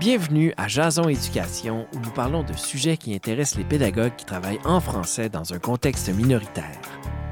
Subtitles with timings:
[0.00, 4.58] Bienvenue à Jason Éducation où nous parlons de sujets qui intéressent les pédagogues qui travaillent
[4.64, 6.80] en français dans un contexte minoritaire.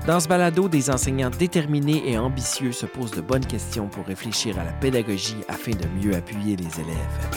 [0.06, 4.60] Dans ce balado, des enseignants déterminés et ambitieux se posent de bonnes questions pour réfléchir
[4.60, 7.30] à la pédagogie afin de mieux appuyer les élèves.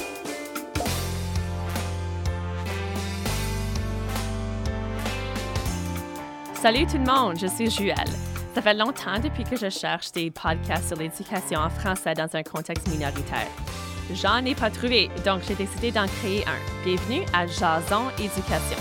[6.53, 7.95] Salut tout le monde, je suis Juelle.
[8.53, 12.43] Ça fait longtemps depuis que je cherche des podcasts sur l'éducation en français dans un
[12.43, 13.49] contexte minoritaire.
[14.13, 16.83] J'en ai pas trouvé, donc j'ai décidé d'en créer un.
[16.83, 18.77] Bienvenue à Jason Éducation.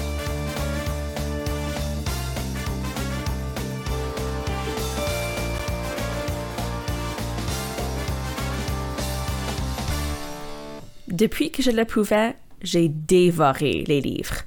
[11.09, 14.43] Depuis que je le pouvais, j'ai dévoré les livres.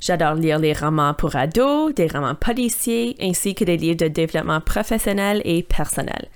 [0.00, 4.62] J'adore lire les romans pour ados, des romans policiers, ainsi que des livres de développement
[4.62, 6.28] professionnel et personnel.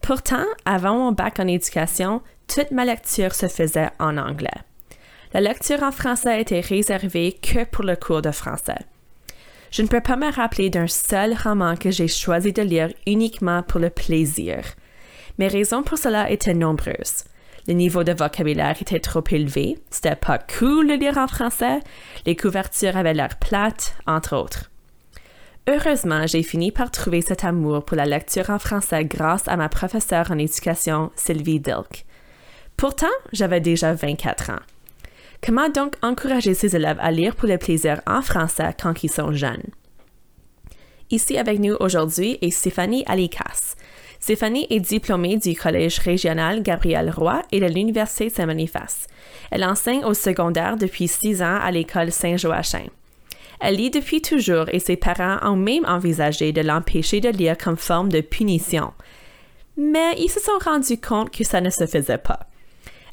[0.00, 4.48] Pourtant, avant mon bac en éducation, toute ma lecture se faisait en anglais.
[5.34, 8.78] La lecture en français était réservée que pour le cours de français.
[9.70, 13.62] Je ne peux pas me rappeler d'un seul roman que j'ai choisi de lire uniquement
[13.62, 14.62] pour le plaisir.
[15.38, 17.24] Mes raisons pour cela étaient nombreuses.
[17.66, 21.80] Le niveau de vocabulaire était trop élevé, c'était pas cool de lire en français,
[22.24, 24.70] les couvertures avaient l'air plates, entre autres.
[25.68, 29.68] Heureusement, j'ai fini par trouver cet amour pour la lecture en français grâce à ma
[29.68, 32.06] professeure en éducation, Sylvie Dilk.
[32.78, 34.62] Pourtant, j'avais déjà 24 ans.
[35.44, 39.32] Comment donc encourager ses élèves à lire pour le plaisir en français quand ils sont
[39.32, 39.64] jeunes?
[41.10, 43.74] Ici avec nous aujourd'hui est Stéphanie Alikas.
[44.20, 49.08] Stéphanie est diplômée du Collège régional Gabriel Roy et de l'Université Saint-Boniface.
[49.50, 52.86] Elle enseigne au secondaire depuis six ans à l'école Saint-Joachim.
[53.58, 57.76] Elle lit depuis toujours et ses parents ont même envisagé de l'empêcher de lire comme
[57.76, 58.92] forme de punition.
[59.76, 62.46] Mais ils se sont rendus compte que ça ne se faisait pas.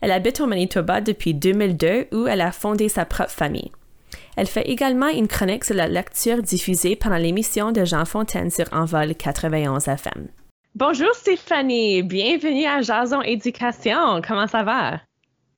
[0.05, 3.71] Elle habite au Manitoba depuis 2002 où elle a fondé sa propre famille.
[4.37, 8.65] Elle fait également une chronique sur la lecture diffusée pendant l'émission de Jean Fontaine sur
[8.71, 10.27] Envol 91 FM.
[10.75, 14.21] Bonjour Stéphanie, bienvenue à Jason Éducation.
[14.21, 15.01] Comment ça va?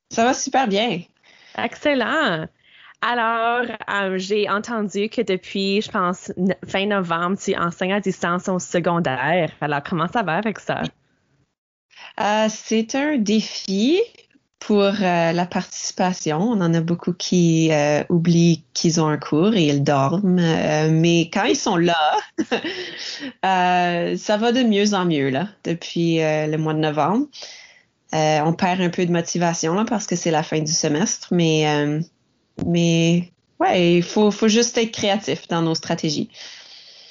[0.08, 1.02] Ça va super bien.
[1.62, 2.46] Excellent.
[3.02, 6.32] Alors, euh, j'ai entendu que depuis, je pense,
[6.66, 9.50] fin novembre, tu enseignes à distance au secondaire.
[9.60, 10.84] Alors, comment ça va avec ça?
[12.18, 14.00] Euh, c'est un défi
[14.58, 16.40] pour euh, la participation.
[16.40, 20.38] On en a beaucoup qui euh, oublient qu'ils ont un cours et ils dorment.
[20.38, 22.16] Euh, mais quand ils sont là,
[24.16, 27.26] ça va de mieux en mieux là, depuis le mois de novembre.
[28.12, 32.00] on perd un peu de motivation là, parce que c'est la fin du semestre, mais,
[32.66, 33.30] mais
[33.60, 36.28] ouais, il faut, faut juste être créatif dans nos stratégies.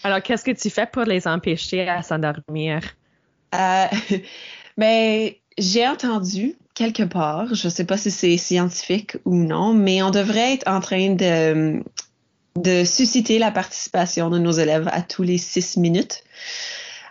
[0.03, 2.81] Alors, qu'est-ce que tu fais pour les empêcher à s'endormir?
[4.77, 10.03] ben, j'ai entendu quelque part, je ne sais pas si c'est scientifique ou non, mais
[10.03, 11.81] on devrait être en train de,
[12.85, 16.23] susciter la participation de nos élèves à tous les six minutes.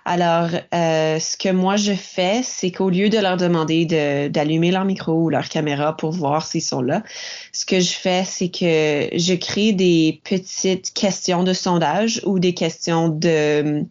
[0.05, 3.87] Alors, euh, ce que moi je fais, c'est qu'au lieu de leur demander
[4.31, 7.03] d'allumer leur micro ou leur caméra pour voir s'ils sont là,
[7.50, 12.55] ce que je fais, c'est que je crée des petites questions de sondage ou des
[12.55, 13.84] questions de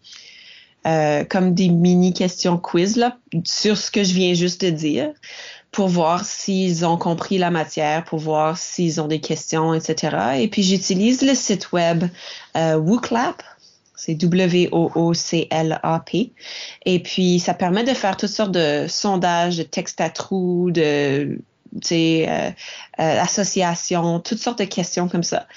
[0.88, 5.14] euh, comme des mini questions quiz là, sur ce que je viens juste de dire
[5.76, 10.38] pour voir s'ils ont compris la matière, pour voir s'ils ont des questions, etc.
[10.40, 12.06] Et puis j'utilise le site web
[12.56, 13.44] euh, WooClap.
[13.98, 14.72] C'est W-O-O-C-L-A-P.
[16.86, 21.40] Et puis, ça permet de faire toutes sortes de sondages, de textes à trous, de
[21.92, 22.52] euh,
[23.00, 25.48] euh, associations, toutes sortes de questions comme ça.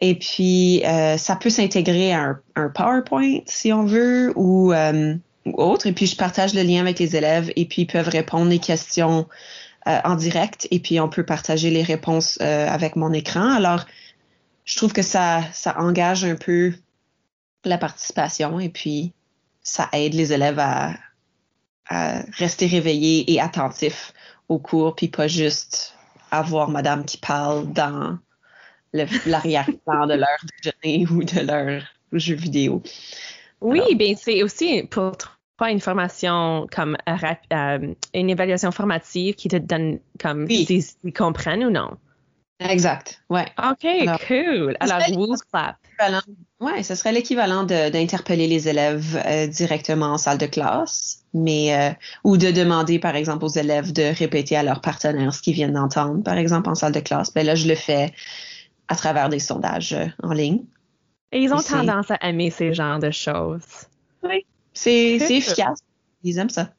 [0.00, 4.72] Et puis, euh, ça peut s'intégrer à un, PowerPoint si on veut ou,
[5.46, 5.86] euh, autre.
[5.86, 8.58] Et puis, je partage le lien avec les élèves et puis ils peuvent répondre les
[8.58, 9.28] questions
[9.86, 13.52] euh, en direct et puis on peut partager les réponses avec mon écran.
[13.52, 13.84] Alors,
[14.64, 16.72] je trouve que ça, ça engage un peu
[17.64, 19.12] la participation et puis
[19.62, 20.94] ça aide les élèves à,
[21.88, 24.12] à rester réveillés et attentifs
[24.48, 25.94] au cours, puis pas juste
[26.30, 28.18] avoir madame qui parle dans
[28.92, 31.82] l'arrière-plan de leur déjeuner ou de leur
[32.12, 32.82] jeu vidéo.
[33.60, 35.16] Oui, bien c'est aussi pour
[35.56, 37.16] pas une formation comme euh,
[37.52, 41.96] euh, une évaluation formative qui te donne comme s'ils comprennent ou non?
[42.58, 43.46] Exact, ouais.
[43.58, 43.86] OK,
[44.26, 44.76] cool.
[44.80, 44.98] Alors,
[45.50, 45.76] clap.
[46.60, 52.38] Oui, ce serait l'équivalent d'interpeller les élèves euh, directement en salle de classe, mais ou
[52.38, 56.22] de demander, par exemple, aux élèves de répéter à leurs partenaires ce qu'ils viennent d'entendre,
[56.22, 57.32] par exemple, en salle de classe.
[57.34, 58.12] Ben là, je le fais
[58.88, 60.64] à travers des sondages euh, en ligne.
[61.32, 63.86] Et ils ont tendance à aimer ces genres de choses.
[64.22, 65.80] Oui, c'est efficace.
[66.22, 66.70] Ils aiment ça.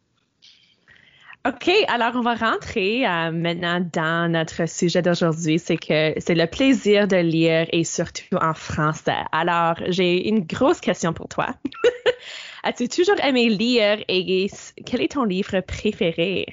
[1.47, 6.45] OK, alors on va rentrer euh, maintenant dans notre sujet d'aujourd'hui, c'est que c'est le
[6.45, 9.23] plaisir de lire et surtout en français.
[9.31, 11.55] Alors, j'ai une grosse question pour toi.
[12.63, 14.49] As-tu toujours aimé lire et
[14.85, 16.47] quel est ton livre préféré?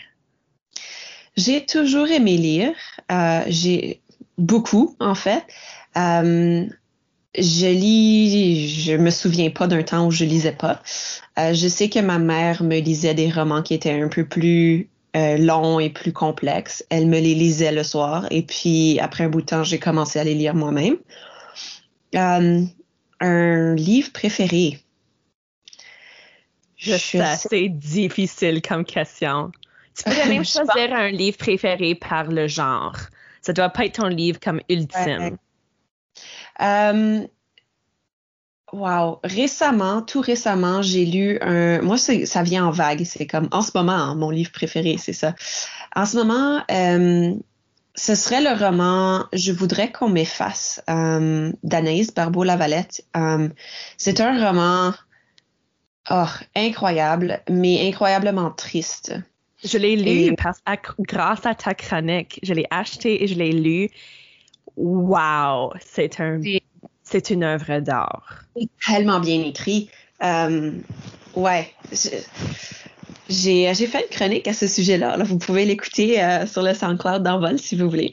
[1.37, 2.75] J'ai toujours aimé lire.
[3.11, 4.01] Euh, j'ai
[4.39, 5.45] beaucoup, en fait.
[5.97, 6.67] Euh,
[7.37, 10.81] je lis, je me souviens pas d'un temps où je lisais pas.
[11.39, 14.89] Euh, je sais que ma mère me lisait des romans qui étaient un peu plus
[15.17, 16.85] euh, longs et plus complexes.
[16.91, 20.19] Elle me les lisait le soir et puis après un bout de temps, j'ai commencé
[20.19, 20.97] à les lire moi-même.
[22.15, 22.63] Euh,
[23.21, 24.79] un livre préféré.
[26.77, 29.51] Je sais, c'est difficile comme question.
[29.97, 32.97] Tu peux même choisir un livre préféré par le genre.
[33.43, 35.37] Ça doit pas être ton livre comme ultime.
[36.63, 37.27] Euh,
[38.73, 39.21] wow.
[39.25, 41.81] Récemment, tout récemment, j'ai lu un.
[41.83, 43.05] Moi, ça vient en vague.
[43.05, 45.35] C'est comme en ce moment, hein, mon livre préféré, c'est ça.
[45.95, 47.35] En ce moment, euh,
[47.95, 53.05] ce serait le roman Je voudrais qu'on m'efface euh, d'Anaïs Barbeau-Lavalette.
[53.17, 53.49] Euh,
[53.97, 54.93] c'est un roman
[56.11, 56.25] oh,
[56.57, 59.15] incroyable, mais incroyablement triste.
[59.63, 62.39] Je l'ai lu grâce à ta chronique.
[62.43, 63.89] Je l'ai acheté et je l'ai lu
[64.77, 66.41] wow, c'est un,
[67.03, 68.45] c'est une œuvre d'art.
[68.87, 69.89] Tellement bien écrit.
[70.23, 70.73] Euh,
[71.35, 71.73] ouais,
[73.29, 75.17] j'ai, j'ai fait une chronique à ce sujet-là.
[75.17, 78.13] Là, vous pouvez l'écouter euh, sur le SoundCloud d'Envol si vous voulez.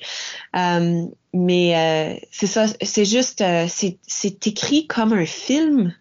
[0.56, 5.94] Euh, mais c'est ça, c'est juste, c'est, c'est écrit comme un film.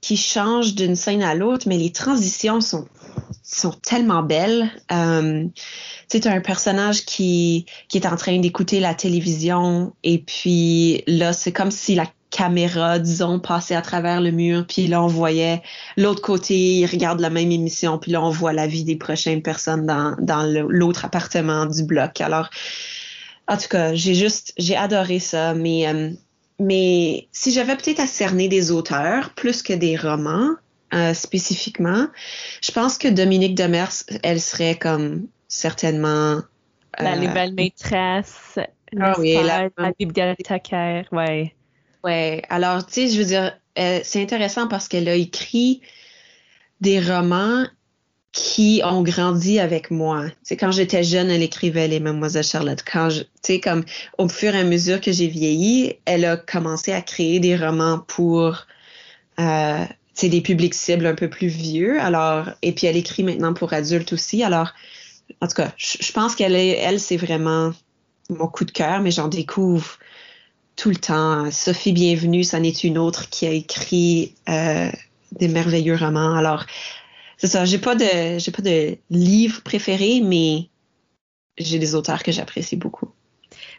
[0.00, 2.86] Qui change d'une scène à l'autre, mais les transitions sont
[3.42, 4.70] sont tellement belles.
[4.90, 5.46] Euh,
[6.08, 11.52] sais, un personnage qui, qui est en train d'écouter la télévision et puis là, c'est
[11.52, 15.62] comme si la caméra, disons, passait à travers le mur, puis là, on voyait
[15.98, 19.42] l'autre côté, il regarde la même émission, puis là, on voit la vie des prochaines
[19.42, 22.22] personnes dans, dans l'autre appartement du bloc.
[22.22, 22.48] Alors,
[23.48, 26.10] en tout cas, j'ai juste, j'ai adoré ça, mais, euh,
[26.62, 30.56] mais si j'avais peut-être à cerner des auteurs plus que des romans,
[30.94, 32.08] euh, spécifiquement.
[32.62, 33.92] Je pense que Dominique Demers,
[34.22, 36.42] elle serait comme certainement.
[36.98, 38.58] La euh, nouvelle maîtresse,
[39.00, 41.54] ah oui, la, la bibliothécaire, ouais.
[42.04, 45.80] Ouais, alors, tu sais, je veux dire, euh, c'est intéressant parce qu'elle a écrit
[46.82, 47.64] des romans
[48.32, 50.24] qui ont grandi avec moi.
[50.46, 52.82] Tu quand j'étais jeune, elle écrivait les Mademoiselle Charlotte.
[52.90, 53.10] Quand
[53.42, 53.84] sais, comme
[54.16, 57.98] au fur et à mesure que j'ai vieilli, elle a commencé à créer des romans
[57.98, 58.66] pour
[59.38, 59.84] euh,
[60.22, 62.00] des publics cibles un peu plus vieux.
[62.00, 64.42] Alors, et puis elle écrit maintenant pour adultes aussi.
[64.42, 64.72] Alors,
[65.40, 67.72] en tout cas, je, pense qu'elle est, elle, c'est vraiment
[68.30, 69.98] mon coup de cœur, mais j'en découvre
[70.76, 71.50] tout le temps.
[71.50, 74.90] Sophie Bienvenue, ça n'est une autre qui a écrit euh,
[75.32, 76.34] des merveilleux romans.
[76.34, 76.64] Alors,
[77.42, 77.64] c'est ça.
[77.64, 80.68] J'ai pas de, j'ai pas de livre préféré, mais
[81.58, 83.10] j'ai des auteurs que j'apprécie beaucoup.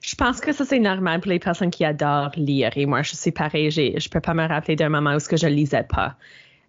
[0.01, 2.71] Je pense que ça, c'est normal pour les personnes qui adorent lire.
[2.75, 3.71] Et moi, je suis pareil.
[3.71, 6.18] Je peux pas me rappeler d'un moment où ce que je lisais pas.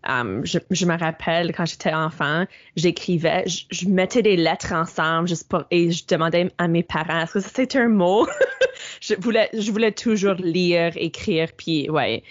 [0.06, 2.44] Um, je, me rappelle quand j'étais enfant,
[2.76, 7.32] j'écrivais, je, mettais des lettres ensemble juste pour, et je demandais à mes parents est-ce
[7.32, 8.28] que c'est un mot?
[9.00, 12.22] je voulais, je voulais toujours lire, écrire, puis ouais.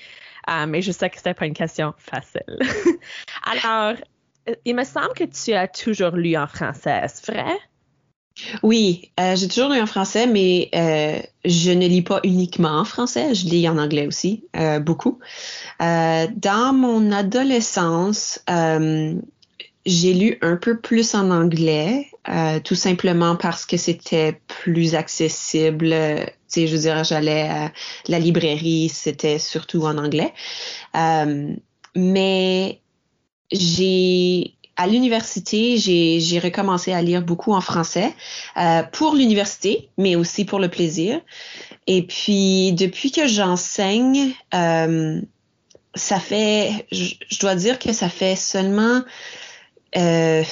[0.47, 2.59] Um, je sais que c'était pas une question facile.
[3.63, 3.95] Alors,
[4.65, 7.57] il me semble que tu as toujours lu en français, est-ce vrai?
[8.63, 12.85] Oui, euh, j'ai toujours lu en français, mais euh, je ne lis pas uniquement en
[12.85, 15.19] français, je lis en anglais aussi, euh, beaucoup.
[15.79, 18.43] dans mon adolescence,
[19.85, 22.07] j'ai lu un peu plus en anglais,
[22.63, 25.89] tout simplement parce que c'était plus accessible.
[25.89, 27.71] Tu sais, je veux dire, j'allais à
[28.07, 30.33] la librairie, c'était surtout en anglais.
[31.95, 32.81] mais
[33.53, 38.13] j'ai à l'université, j'ai recommencé à lire beaucoup en français
[38.57, 41.21] euh, pour l'université, mais aussi pour le plaisir.
[41.85, 45.21] Et puis, depuis que j'enseigne, euh,
[45.93, 49.03] ça fait, je, dois dire que ça fait seulement,
[49.95, 50.43] euh,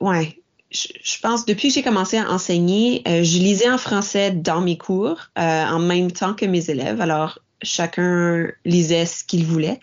[0.00, 0.38] ouais,
[0.70, 4.60] je, je, pense depuis que j'ai commencé à enseigner, euh, je lisais en français dans
[4.60, 7.00] mes cours euh, en même temps que mes élèves.
[7.00, 9.80] Alors, chacun lisait ce qu'il voulait.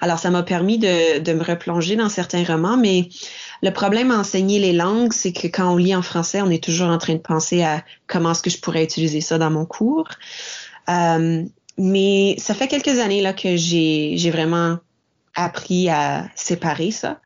[0.00, 3.08] Alors, ça m'a permis de, de, me replonger dans certains romans, mais
[3.62, 6.62] le problème à enseigner les langues, c'est que quand on lit en français, on est
[6.62, 9.64] toujours en train de penser à comment est-ce que je pourrais utiliser ça dans mon
[9.64, 10.08] cours.
[10.88, 11.42] Euh,
[11.78, 14.78] mais ça fait quelques années là que j'ai vraiment
[15.34, 17.20] appris à séparer ça,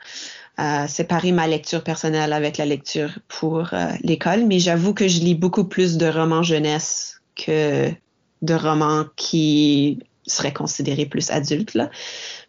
[0.57, 4.45] à séparer ma lecture personnelle avec la lecture pour euh, l'école.
[4.47, 7.91] Mais j'avoue que je lis beaucoup plus de romans jeunesse que
[8.43, 11.91] de romans qui seraient considérés plus adultes, là.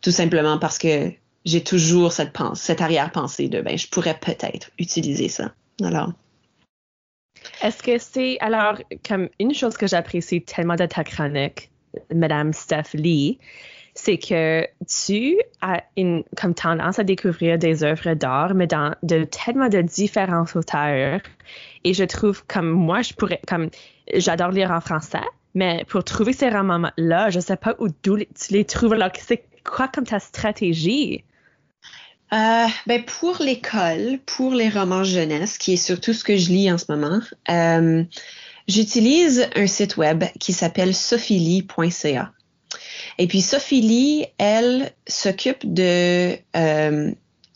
[0.02, 1.12] tout simplement parce que
[1.46, 5.54] j'ai toujours cette pensée, cette arrière-pensée de ben je pourrais peut-être utiliser ça.
[5.84, 6.14] Alors.
[7.64, 11.72] Est-ce que c'est alors comme une chose que j'apprécie tellement de ta chronique,
[12.14, 13.40] Madame Steph Lee,
[13.94, 19.24] c'est que tu as une comme tendance à découvrir des œuvres d'art, mais dans de
[19.24, 21.22] tellement de différents auteurs.
[21.84, 23.70] Et je trouve comme moi, je pourrais comme
[24.14, 25.20] j'adore lire en français,
[25.54, 28.94] mais pour trouver ces romans-là, je sais pas où tu les trouves.
[28.94, 31.24] Alors, c'est quoi comme ta stratégie?
[32.34, 36.72] Euh, ben pour l'école, pour les romans jeunesse, qui est surtout ce que je lis
[36.72, 38.04] en ce moment, euh,
[38.70, 42.32] j'utilise un site web qui s'appelle sophilie.ca.
[43.18, 47.12] Et puis Sophie elle s'occupe de euh,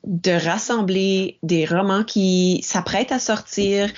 [0.05, 3.91] de rassembler des romans qui s'apprêtent à sortir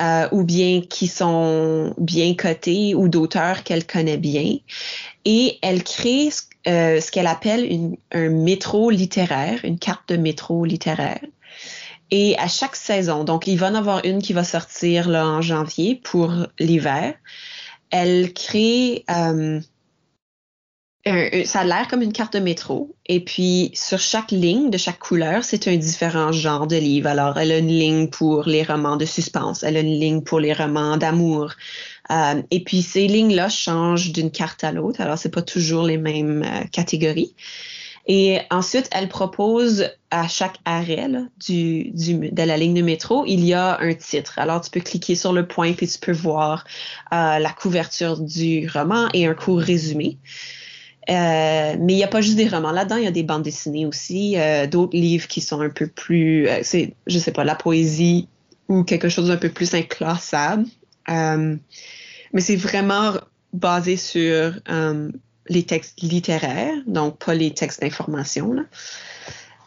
[0.00, 4.56] euh, ou bien qui sont bien cotés ou d'auteurs qu'elle connaît bien.
[5.24, 6.30] Et elle crée
[6.66, 11.20] euh, ce qu'elle appelle un métro littéraire, une carte de métro littéraire.
[12.10, 15.40] Et à chaque saison, donc il va en avoir une qui va sortir là, en
[15.40, 17.14] janvier pour l'hiver,
[17.90, 19.60] elle crée euh,
[21.04, 22.94] ça a l'air comme une carte de métro.
[23.06, 27.08] Et puis, sur chaque ligne de chaque couleur, c'est un différent genre de livre.
[27.08, 30.38] Alors, elle a une ligne pour les romans de suspense, elle a une ligne pour
[30.38, 31.52] les romans d'amour.
[32.10, 35.00] Euh, et puis, ces lignes-là changent d'une carte à l'autre.
[35.00, 37.34] Alors, c'est pas toujours les mêmes euh, catégories.
[38.06, 43.80] Et ensuite, elle propose à chaque arrêt de la ligne de métro, il y a
[43.80, 44.38] un titre.
[44.38, 46.64] Alors, tu peux cliquer sur le point puis tu peux voir
[47.12, 50.18] euh, la couverture du roman et un court résumé.
[51.10, 53.42] Euh, mais il n'y a pas juste des romans là-dedans, il y a des bandes
[53.42, 57.42] dessinées aussi, euh, d'autres livres qui sont un peu plus, euh, c'est, je sais pas,
[57.42, 58.28] la poésie
[58.68, 60.64] ou quelque chose d'un peu plus inclassable.
[61.08, 63.14] mais c'est vraiment
[63.52, 64.54] basé sur
[65.48, 68.64] les textes littéraires, donc pas les textes d'information.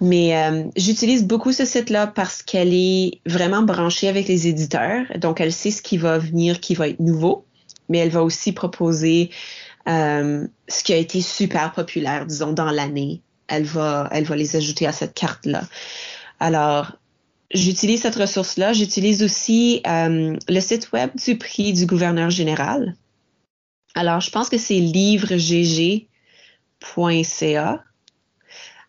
[0.02, 0.34] Mais
[0.76, 5.72] j'utilise beaucoup ce site-là parce qu'elle est vraiment branchée avec les éditeurs, donc elle sait
[5.72, 7.46] ce qui va venir, qui va être nouveau,
[7.90, 9.30] mais elle va aussi proposer
[9.88, 13.22] euh, ce qui a été super populaire, disons, dans l'année.
[13.48, 15.64] Elle va, elle va les ajouter à cette carte-là.
[16.40, 16.94] Alors,
[17.54, 18.74] j'utilise cette ressource-là.
[18.74, 22.96] J'utilise aussi euh, le site web du prix du gouverneur général.
[23.94, 26.08] Alors, je pense que c'est livregg.ca.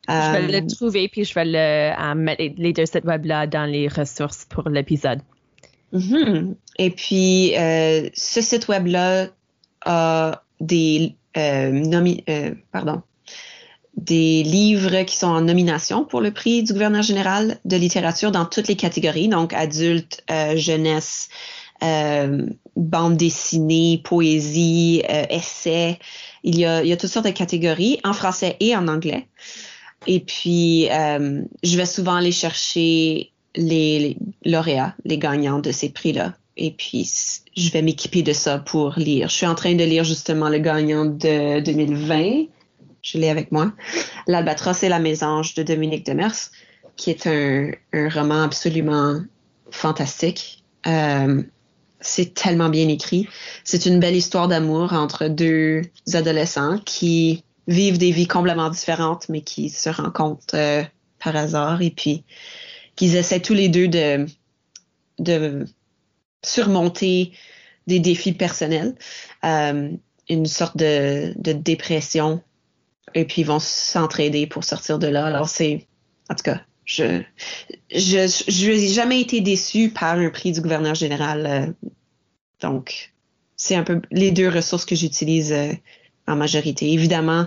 [0.08, 3.66] je vais le euh, trouver, puis je vais le, mettre les deux sites web-là dans
[3.66, 5.20] les ressources pour l'épisode.
[5.92, 6.54] Mm-hmm.
[6.78, 9.28] Et puis, ce site web-là
[9.84, 13.02] a des, euh, euh, pardon,
[13.96, 18.44] des livres qui sont en nomination pour le prix du gouverneur général de littérature dans
[18.44, 21.28] toutes les catégories, donc adultes, euh, jeunesse,
[22.76, 25.98] bande dessinée, poésie, essai.
[26.42, 29.28] Il y, a, il y a toutes sortes de catégories en français et en anglais.
[30.06, 36.70] Et puis, je vais souvent aller chercher les lauréats, les gagnants de ces prix-là et
[36.70, 37.08] puis
[37.56, 39.28] je vais m'équiper de ça pour lire.
[39.28, 42.46] Je suis en train de lire justement le gagnant de 2020.
[43.02, 43.72] Je l'ai avec moi.
[44.26, 46.50] L'Albatros et la Mésange de Dominique Demers,
[46.96, 47.70] qui est un,
[48.08, 49.20] roman absolument
[49.70, 50.64] fantastique.
[50.86, 51.42] Euh,
[52.00, 53.28] c'est tellement bien écrit.
[53.64, 55.82] C'est une belle histoire d'amour entre deux
[56.14, 60.82] adolescents qui vivent des vies complètement différentes, mais qui se rencontrent euh,
[61.22, 62.24] par hasard et puis
[62.94, 64.26] qu'ils essaient tous les deux de,
[65.18, 65.66] de
[66.44, 67.32] surmonter
[67.86, 68.94] des défis personnels,
[69.44, 69.90] euh,
[70.28, 72.42] une sorte de, dépression,
[73.14, 75.26] et puis ils vont s'entraider pour sortir de là.
[75.26, 75.86] Alors c'est,
[76.28, 77.22] en tout cas, je
[77.90, 81.46] je je n'ai jamais été déçue par un prix du gouverneur général.
[81.46, 81.88] Euh,
[82.60, 83.12] donc
[83.56, 85.72] c'est un peu les deux ressources que j'utilise euh,
[86.26, 86.92] en majorité.
[86.92, 87.46] Évidemment,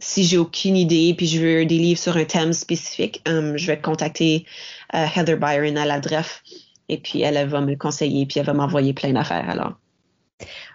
[0.00, 3.78] si j'ai aucune idée puis je veux des livres sur un thème spécifique, je vais
[3.78, 4.46] contacter
[4.94, 6.42] Heather Byron à la DREF
[6.88, 9.74] et puis elle, va me conseiller, puis elle va m'envoyer plein d'affaires alors.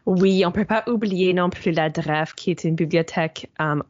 [0.08, 3.84] Oui, on peut pas oublier non plus la DREF, qui est une bibliothèque um,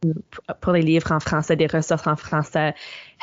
[0.60, 2.76] pour les livres en français, des ressources en français.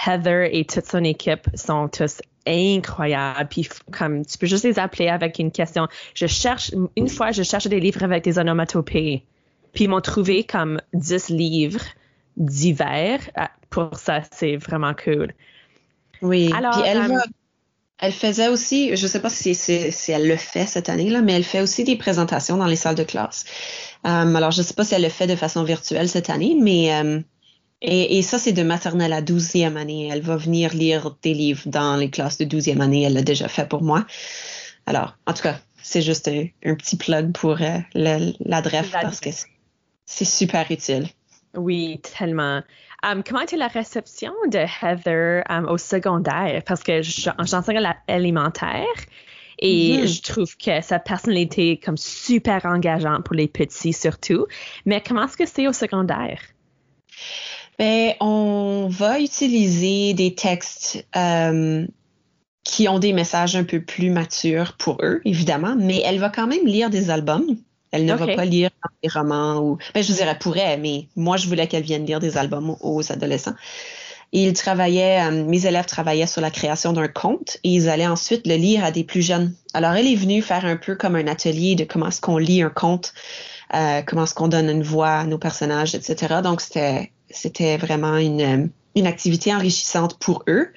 [0.06, 3.48] Heather et toute son équipe sont tous incroyables.
[3.50, 5.86] Puis comme tu peux juste les appeler avec une question.
[6.14, 9.22] Je cherche, une fois, je cherchais des livres avec des onomatopées.
[9.74, 11.84] Puis ils m'ont trouvé comme 10 livres
[12.38, 13.20] divers.
[13.34, 15.34] Ah, pour ça, c'est vraiment cool.
[16.22, 17.20] Oui, Alors, puis elle um,
[18.00, 21.20] elle faisait aussi, je ne sais pas si, si, elle le fait cette année, là,
[21.20, 23.44] mais elle fait aussi des présentations dans les salles de classe.
[24.06, 26.56] Euh, alors, je ne sais pas si elle le fait de façon virtuelle cette année,
[26.60, 27.20] mais euh,
[27.80, 30.08] et, ça, c'est de maternelle à douzième année.
[30.10, 33.02] Elle va venir lire des livres dans les classes de douzième année.
[33.02, 34.04] Elle l'a déjà fait pour moi.
[34.86, 38.62] Alors, en tout cas, c'est juste un, petit plug pour euh, la,
[38.92, 39.30] parce que
[40.06, 41.08] c'est super utile.
[41.54, 42.62] Oui, tellement.
[43.02, 46.62] Um, comment était la réception de Heather um, au secondaire?
[46.66, 48.84] Parce que j'enseigne l'alimentaire
[49.60, 50.06] et mm-hmm.
[50.06, 54.46] je trouve que sa personnalité est comme super engageante pour les petits surtout.
[54.84, 56.40] Mais comment est-ce que c'est au secondaire?
[57.78, 61.86] Ben, on va utiliser des textes euh,
[62.64, 66.48] qui ont des messages un peu plus matures pour eux, évidemment, mais elle va quand
[66.48, 67.56] même lire des albums.
[67.90, 68.70] Elle ne va pas lire
[69.02, 69.78] des romans ou.
[69.94, 73.54] Ben, je dirais pourrait, mais moi, je voulais qu'elle vienne lire des albums aux adolescents.
[74.32, 78.46] ils travaillaient, euh, mes élèves travaillaient sur la création d'un conte et ils allaient ensuite
[78.46, 79.54] le lire à des plus jeunes.
[79.72, 82.62] Alors, elle est venue faire un peu comme un atelier de comment est-ce qu'on lit
[82.62, 83.14] un conte,
[83.74, 86.36] euh, comment est-ce qu'on donne une voix à nos personnages, etc.
[86.42, 90.68] Donc, c'était, c'était vraiment une, une activité enrichissante pour eux.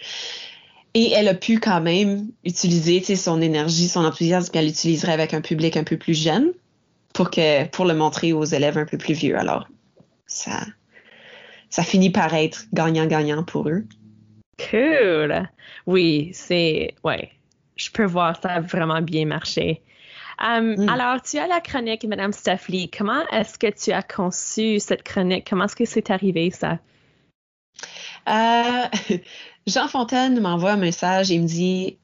[0.93, 5.39] Et elle a pu quand même utiliser son énergie, son enthousiasme qu'elle utiliserait avec un
[5.39, 6.51] public un peu plus jeune
[7.13, 9.37] pour que pour le montrer aux élèves un peu plus vieux.
[9.37, 9.67] Alors,
[10.25, 10.65] ça,
[11.69, 13.85] ça finit par être gagnant-gagnant pour eux.
[14.69, 15.49] Cool.
[15.87, 17.31] Oui, c'est ouais.
[17.75, 19.81] Je peux voir ça a vraiment bien marché.
[20.39, 20.89] Um, mm.
[20.89, 22.89] Alors, tu as la chronique, Madame Staffley.
[22.95, 25.47] Comment est-ce que tu as conçu cette chronique?
[25.47, 26.79] Comment est-ce que c'est arrivé, ça?
[28.27, 29.17] Euh,
[29.67, 31.99] Jean Fontaine m'envoie un message et me dit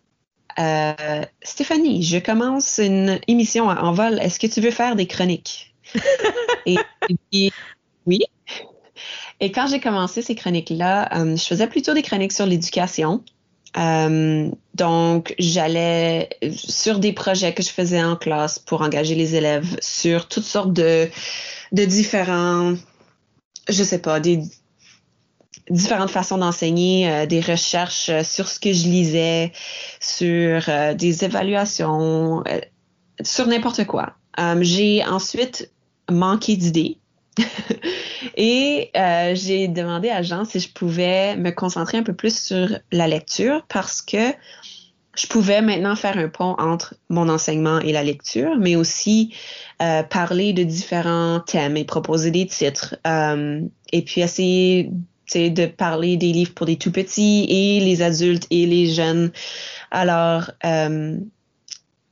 [0.60, 4.20] euh, Stéphanie, je commence une émission en vol.
[4.20, 5.74] Est-ce que tu veux faire des chroniques?
[6.66, 6.78] et,
[8.06, 8.20] oui.
[9.40, 13.24] Et quand j'ai commencé ces chroniques-là, euh, je faisais plutôt des chroniques sur l'éducation.
[13.78, 19.78] Euh, donc, j'allais sur des projets que je faisais en classe pour engager les élèves
[19.82, 21.08] sur toutes sortes de,
[21.72, 22.74] de différents,
[23.70, 24.42] je sais pas, des,
[25.70, 29.52] différentes façons d'enseigner, euh, des recherches euh, sur ce que je lisais,
[30.00, 32.44] sur euh, des évaluations,
[33.22, 34.14] sur n'importe quoi.
[34.62, 35.72] j'ai ensuite
[36.10, 36.98] manqué d'idées.
[38.36, 38.92] Et
[39.34, 43.64] j'ai demandé à Jean si je pouvais me concentrer un peu plus sur la lecture
[43.68, 44.34] parce que
[45.16, 49.34] je pouvais maintenant faire un pont entre mon enseignement et la lecture, mais aussi
[50.10, 54.92] parler de différents thèmes et proposer des titres et puis essayer
[55.34, 59.32] de parler des livres pour les tout petits et les adultes et les jeunes.
[59.92, 61.18] Alors, euh,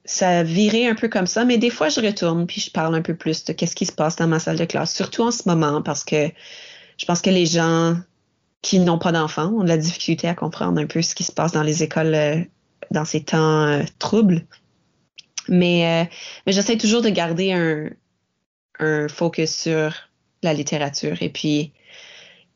[0.04, 3.02] ça virait un peu comme ça, mais des fois, je retourne puis je parle un
[3.02, 5.44] peu plus de qu'est-ce qui se passe dans ma salle de classe, surtout en ce
[5.48, 6.30] moment, parce que
[6.98, 7.98] je pense que les gens
[8.62, 11.32] qui n'ont pas d'enfants ont de la difficulté à comprendre un peu ce qui se
[11.32, 12.42] passe dans les écoles euh,
[12.92, 14.46] dans ces temps euh, troubles.
[15.48, 16.10] Mais,
[16.46, 17.90] mais j'essaie toujours de garder un,
[18.80, 19.94] un focus sur
[20.42, 21.72] la littérature et puis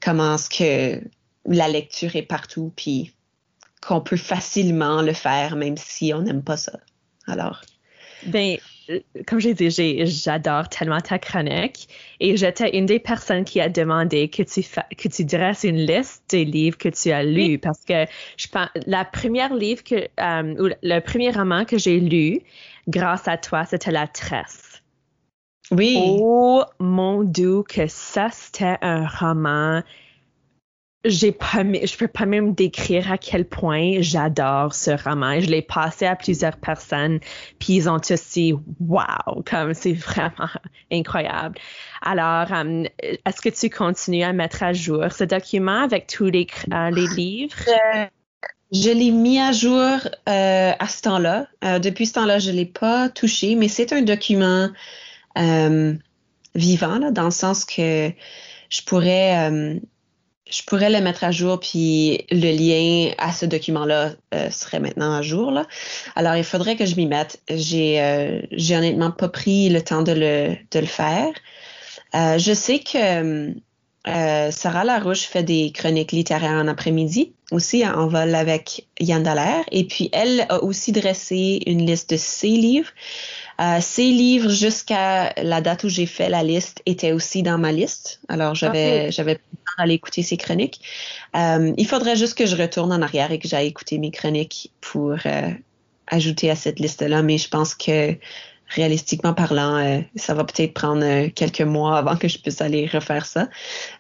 [0.02, 1.04] comment est-ce que
[1.46, 3.14] la lecture est partout, puis
[3.82, 6.80] qu'on peut facilement le faire, même si on n'aime pas ça.
[7.28, 7.62] Alors.
[8.26, 8.58] Ben,
[8.90, 11.88] euh, comme j'ai dit, j'adore tellement ta chronique
[12.20, 14.62] et j'étais une des personnes qui a demandé que tu,
[14.98, 18.68] que tu dresses une liste des livres que tu as lus parce que je pense,
[18.88, 22.42] la première livre que, euh, ou le premier roman que j'ai lu
[22.90, 24.69] grâce à toi, c'était La Tresse.
[25.72, 25.98] Oui.
[26.00, 29.84] Oh mon Dieu, que ça, c'était un roman.
[31.06, 35.40] J'ai pas, je peux pas même décrire à quel point j'adore ce roman.
[35.40, 37.20] Je l'ai passé à plusieurs personnes,
[37.58, 40.50] puis ils ont tous dit wow, comme c'est vraiment
[40.92, 41.58] incroyable.
[42.02, 46.48] Alors, euh, est-ce que tu continues à mettre à jour ce document avec tous les,
[46.74, 47.56] euh, les livres?
[47.68, 48.06] Euh,
[48.74, 51.48] je l'ai mis à jour à ce temps-là.
[51.80, 54.70] depuis ce temps-là, je l'ai pas touché, mais c'est un document
[55.40, 55.94] euh,
[56.56, 58.12] vivant, là, dans le sens que
[58.70, 59.80] je pourrais, euh,
[60.50, 65.14] je pourrais le mettre à jour, puis le lien à ce document-là euh, serait maintenant
[65.14, 65.52] à jour.
[65.52, 65.66] Là.
[66.16, 67.42] Alors, il faudrait que je m'y mette.
[67.50, 71.34] J'ai, j'ai honnêtement pas pris le temps de le, de le faire.
[72.14, 73.54] je sais que
[74.52, 79.64] Sarah Larouche fait des chroniques littéraires en après-midi, aussi en vol avec Yann Dallaire.
[79.72, 82.90] Et puis, elle a aussi dressé une liste de ses livres.
[83.60, 87.72] Euh, ces livres, jusqu'à la date où j'ai fait la liste, étaient aussi dans ma
[87.72, 88.22] liste.
[88.30, 89.42] Alors, j'avais j'avais pu
[89.78, 90.82] aller écouter ces chroniques.
[91.36, 94.72] Euh, il faudrait juste que je retourne en arrière et que j'aille écouter mes chroniques
[94.80, 95.50] pour euh,
[96.08, 97.22] ajouter à cette liste-là.
[97.22, 98.16] Mais je pense que
[98.70, 102.88] réalistiquement parlant, euh, ça va peut-être prendre euh, quelques mois avant que je puisse aller
[102.88, 103.48] refaire ça.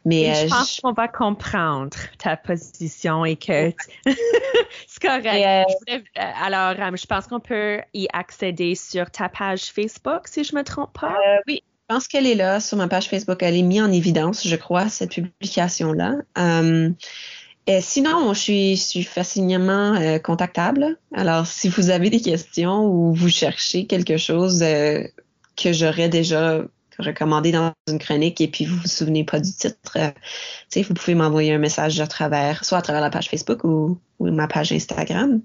[0.05, 3.73] Mais je euh, pense qu'on va comprendre ta position et que
[4.87, 5.67] c'est correct.
[6.15, 10.97] alors, je pense qu'on peut y accéder sur ta page Facebook, si je me trompe
[10.99, 11.17] pas.
[11.47, 11.63] oui.
[11.89, 13.41] Je pense qu'elle est là sur ma page Facebook.
[13.41, 16.17] Elle est mise en évidence, je crois, cette publication-là.
[17.69, 20.97] Et sinon, je suis, je suis facilement euh, contactable.
[21.13, 25.03] Alors, si vous avez des questions ou vous cherchez quelque chose euh,
[25.55, 26.63] que j'aurais déjà
[26.97, 31.13] recommandé dans une chronique et puis vous vous souvenez pas du titre, euh, vous pouvez
[31.13, 35.39] m'envoyer un message à travers, soit à travers la page Facebook ou, ma page Instagram.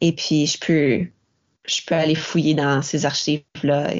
[0.00, 1.06] Et puis, je peux,
[1.66, 3.92] je peux aller fouiller dans ces archives-là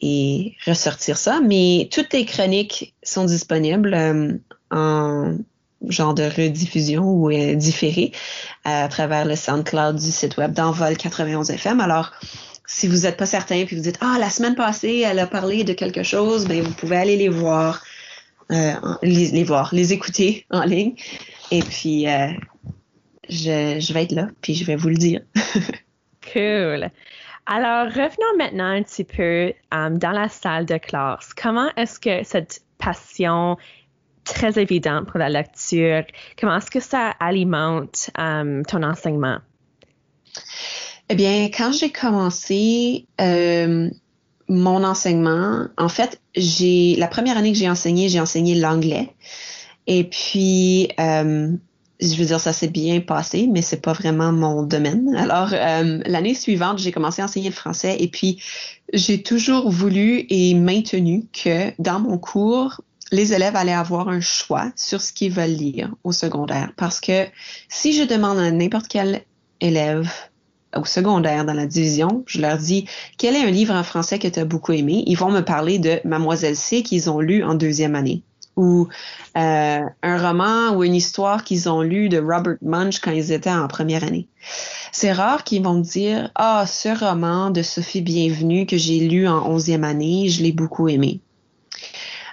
[0.00, 1.40] et, ressortir ça.
[1.40, 4.32] Mais toutes les chroniques sont disponibles euh,
[4.72, 5.36] en
[5.90, 8.12] genre de rediffusion ou euh, différé
[8.64, 11.80] à travers le SoundCloud du site web d'Envol 91 FM.
[11.80, 12.12] Alors,
[12.66, 15.64] si vous n'êtes pas certain puis vous dites ah la semaine passée elle a parlé
[15.64, 17.82] de quelque chose, ben vous pouvez aller les voir,
[18.52, 18.72] euh,
[19.02, 20.94] les, voir, les écouter en ligne
[21.50, 22.28] et puis euh,
[23.28, 25.20] je, je vais être là puis je vais vous le dire.
[26.32, 26.90] cool.
[27.46, 31.34] Alors revenons maintenant un petit peu um, dans la salle de classe.
[31.34, 33.56] Comment est-ce que cette passion
[34.32, 36.04] très évidente pour la lecture,
[36.38, 39.38] comment est-ce que ça alimente um, ton enseignement?
[41.08, 43.90] Eh bien, quand j'ai commencé euh,
[44.48, 49.10] mon enseignement, en fait, j'ai la première année que j'ai enseigné, j'ai enseigné l'anglais.
[49.88, 51.52] Et puis, euh,
[52.00, 55.14] je veux dire, ça s'est bien passé, mais c'est pas vraiment mon domaine.
[55.16, 58.40] Alors, euh, l'année suivante, j'ai commencé à enseigner le français et puis
[58.92, 62.80] j'ai toujours voulu et maintenu que dans mon cours,
[63.12, 66.72] les élèves allaient avoir un choix sur ce qu'ils veulent lire au secondaire.
[66.76, 67.26] Parce que
[67.68, 69.22] si je demande à n'importe quel
[69.60, 70.10] élève
[70.76, 72.86] au secondaire dans la division, je leur dis
[73.18, 75.78] quel est un livre en français que tu as beaucoup aimé, ils vont me parler
[75.78, 78.22] de Mademoiselle C qu'ils ont lu en deuxième année
[78.56, 78.88] ou
[79.36, 83.50] euh, un roman ou une histoire qu'ils ont lu de Robert Munch quand ils étaient
[83.50, 84.28] en première année.
[84.92, 89.46] C'est rare qu'ils vont dire ah ce roman de Sophie Bienvenue que j'ai lu en
[89.48, 91.20] onzième année, je l'ai beaucoup aimé.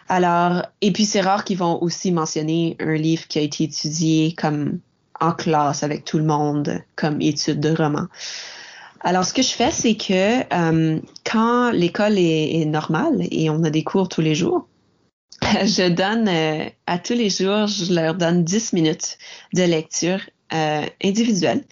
[0.10, 4.34] Alors, et puis c'est rare qu'ils vont aussi mentionner un livre qui a été étudié
[4.34, 4.80] comme
[5.20, 8.08] en classe avec tout le monde comme étude de roman.
[9.02, 13.70] Alors, ce que je fais, c'est que euh, quand l'école est, normale et on a
[13.70, 14.68] des cours tous les jours,
[15.42, 19.18] je donne euh, à tous les jours, je leur donne 10 minutes
[19.54, 20.22] de lecture
[20.54, 21.64] euh, individuelle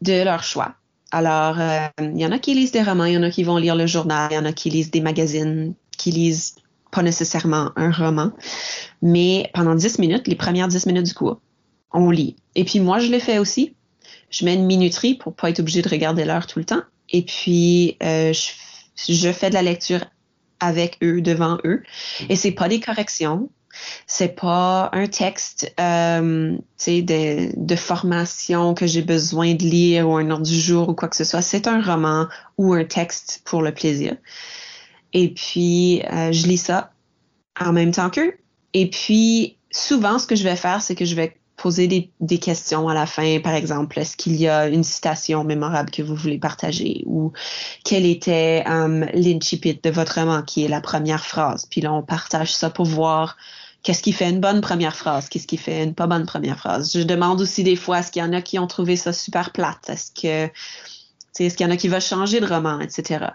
[0.00, 0.74] de leur choix.
[1.14, 1.58] Alors,
[2.00, 3.76] il y en a qui lisent des romans, il y en a qui vont lire
[3.76, 6.54] le journal, il y en a qui lisent des magazines, qui lisent
[6.92, 8.30] pas nécessairement un roman,
[9.00, 11.40] mais pendant 10 minutes, les premières 10 minutes du cours,
[11.92, 12.36] on lit.
[12.54, 13.74] Et puis moi, je l'ai fait aussi.
[14.30, 16.82] Je mets une minuterie pour pas être obligé de regarder l'heure tout le temps.
[17.08, 20.04] Et puis, euh, je, fais de la lecture
[20.60, 21.82] avec eux, devant eux.
[22.28, 23.50] Et c'est pas des corrections.
[24.06, 30.44] C'est pas un texte euh, de formation que j'ai besoin de lire ou un ordre
[30.44, 31.40] du jour ou quoi que ce soit.
[31.40, 32.26] C'est un roman
[32.58, 34.16] ou un texte pour le plaisir.
[35.12, 36.92] Et puis, euh, je lis ça
[37.60, 38.34] en même temps qu'eux.
[38.74, 42.88] Et puis, souvent, ce que je vais faire, c'est que je vais poser des, questions
[42.88, 46.38] à la fin, par exemple, est-ce qu'il y a une citation mémorable que vous voulez
[46.38, 47.04] partager?
[47.06, 47.32] Ou
[47.84, 51.66] quel était um, l'incipit de votre roman qui est la première phrase?
[51.70, 53.36] Puis là, on partage ça pour voir
[53.82, 56.92] qu'est-ce qui fait une bonne première phrase, qu'est-ce qui fait une pas bonne première phrase.
[56.92, 59.52] Je demande aussi des fois, est-ce qu'il y en a qui ont trouvé ça super
[59.52, 59.88] plate?
[59.88, 60.52] Est-ce que,
[61.38, 63.26] est-ce qu'il y en a qui veulent changer de roman, etc.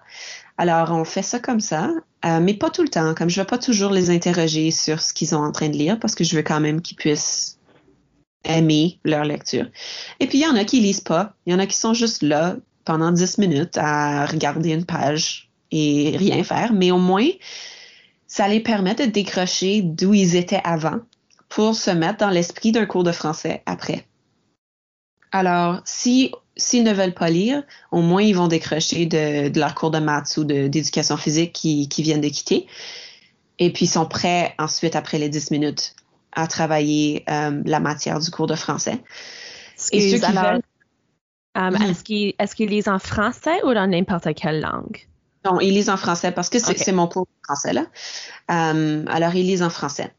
[0.58, 1.91] Alors, on fait ça comme ça,
[2.26, 3.13] euh, mais pas tout le temps.
[3.13, 5.78] Comme je ne vais pas toujours les interroger sur ce qu'ils sont en train de
[5.78, 7.60] lire parce que je veux quand même qu'ils puissent
[8.43, 9.67] aimer leur lecture.
[10.20, 11.36] Et puis, il y en a qui lisent pas.
[11.46, 15.52] Il y en a qui sont juste là pendant 10 minutes à regarder une page
[15.72, 16.74] et rien faire.
[16.74, 17.28] Mais au moins,
[18.26, 21.00] ça les permet de décrocher d'où ils étaient avant
[21.50, 24.08] pour se mettre dans l'esprit d'un cours de français après.
[25.32, 29.91] Alors, si s'ils ne veulent pas lire, au moins ils vont décrocher de, leur cours
[29.91, 32.67] de maths ou d'éducation physique qui, qui viennent de quitter.
[33.60, 35.96] Et puis ils sont prêts ensuite, après les 10 minutes,
[36.32, 39.02] à travailler euh, la matière du cours de français.
[39.91, 40.62] Et ceux qui veulent...
[41.56, 41.93] Um, mhm.
[42.38, 45.08] Est-ce qu'ils lisent en français ou dans n'importe quelle langue?
[45.43, 47.86] Non, ils lisent en français parce que c'est mon cours de français là.
[48.48, 50.13] Um, alors, ils lisent en français.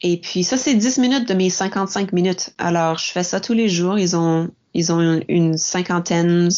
[0.00, 2.50] Et puis ça, c'est 10 minutes de mes 55 minutes.
[2.58, 3.98] Alors, je fais ça tous les jours.
[3.98, 6.48] Ils ont, ils ont une cinquantaine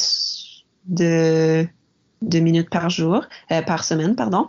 [0.87, 1.67] de
[2.23, 4.49] deux minutes par jour, euh, par semaine, pardon,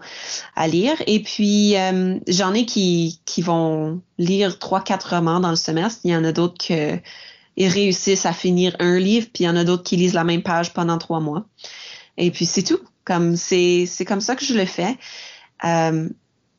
[0.56, 1.02] à lire.
[1.08, 6.02] Et puis, euh, j'en ai qui, qui vont lire trois, quatre romans dans le semestre.
[6.04, 6.74] Il y en a d'autres qui
[7.58, 10.44] réussissent à finir un livre, puis il y en a d'autres qui lisent la même
[10.44, 11.46] page pendant trois mois.
[12.18, 12.80] Et puis, c'est tout.
[13.06, 14.98] Comme c'est, c'est comme ça que je le fais.
[15.64, 16.10] Euh,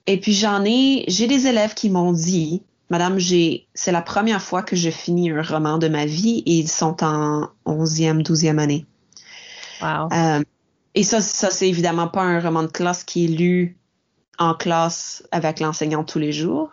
[0.07, 2.63] et puis, j'en ai, j'ai des élèves qui m'ont dit,
[2.93, 6.59] Madame, j'ai, c'est la première fois que je finis un roman de ma vie et
[6.59, 8.85] ils sont en onzième, douzième année.
[9.81, 10.11] Wow.
[10.95, 13.79] Et ça, ça c'est évidemment pas un roman de classe qui est lu
[14.39, 16.69] en classe avec l'enseignant tous les jours.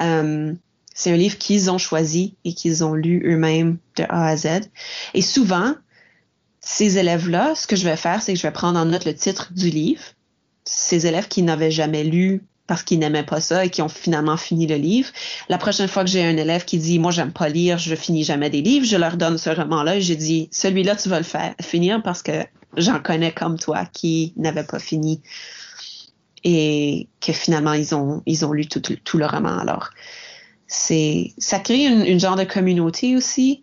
[0.00, 0.54] Euh,
[0.94, 4.70] c'est un livre qu'ils ont choisi et qu'ils ont lu eux-mêmes de A à Z.
[5.12, 5.74] Et souvent,
[6.60, 9.14] ces élèves-là, ce que je vais faire, c'est que je vais prendre en note le
[9.14, 10.02] titre du livre.
[10.64, 14.36] ces élèves qui n'avaient jamais lu parce qu'ils n'aimaient pas ça et qui ont finalement
[14.36, 15.08] fini le livre.
[15.48, 18.22] La prochaine fois que j'ai un élève qui dit moi j'aime pas lire, je finis
[18.22, 21.24] jamais des livres, je leur donne ce roman-là et je dis celui-là tu vas le
[21.24, 22.44] faire finir parce que
[22.76, 25.22] j'en connais comme toi qui n'avaient pas fini
[26.44, 29.58] et que finalement ils ont ils ont lu tout, le roman.
[29.58, 29.90] Alors
[30.66, 33.62] c'est ça crée une, une, genre de communauté aussi.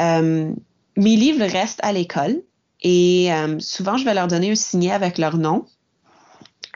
[0.00, 0.52] Euh,
[0.96, 2.42] mes livres restent à l'école
[2.82, 5.66] et euh, souvent je vais leur donner un signet avec leur nom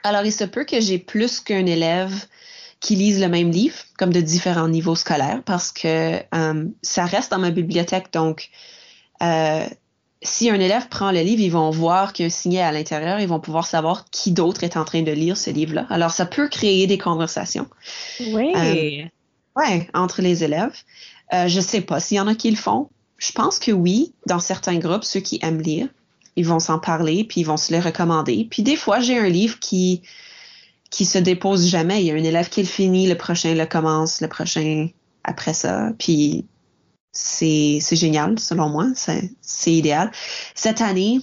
[0.04, 2.14] alors, il se peut que j'ai plus qu'un élève
[2.78, 7.30] qui lise le même livre, comme de différents niveaux scolaires, parce que euh, ça reste
[7.30, 8.12] dans ma bibliothèque.
[8.12, 8.50] Donc,
[9.22, 9.66] euh,
[10.20, 12.70] si un élève prend le livre, ils vont voir qu'il y a un signet à
[12.70, 15.86] l'intérieur, ils vont pouvoir savoir qui d'autre est en train de lire ce livre-là.
[15.88, 17.66] Alors, ça peut créer des conversations.
[18.20, 18.52] Oui.
[18.54, 19.04] Euh,
[19.56, 20.76] ouais, entre les élèves.
[21.32, 22.90] Je sais pas s'il y en a qui le font.
[23.16, 25.88] Je pense que oui, dans certains groupes, ceux qui aiment lire
[26.36, 28.46] ils vont s'en parler, puis ils vont se les recommander.
[28.50, 30.02] Puis des fois, j'ai un livre qui
[30.90, 32.02] qui se dépose jamais.
[32.02, 34.88] Il y a un élève qui le finit, le prochain le commence, le prochain
[35.24, 35.90] après ça.
[35.98, 36.46] Puis
[37.10, 38.86] c'est génial, selon moi.
[38.94, 40.12] C'est idéal.
[40.54, 41.20] Cette année,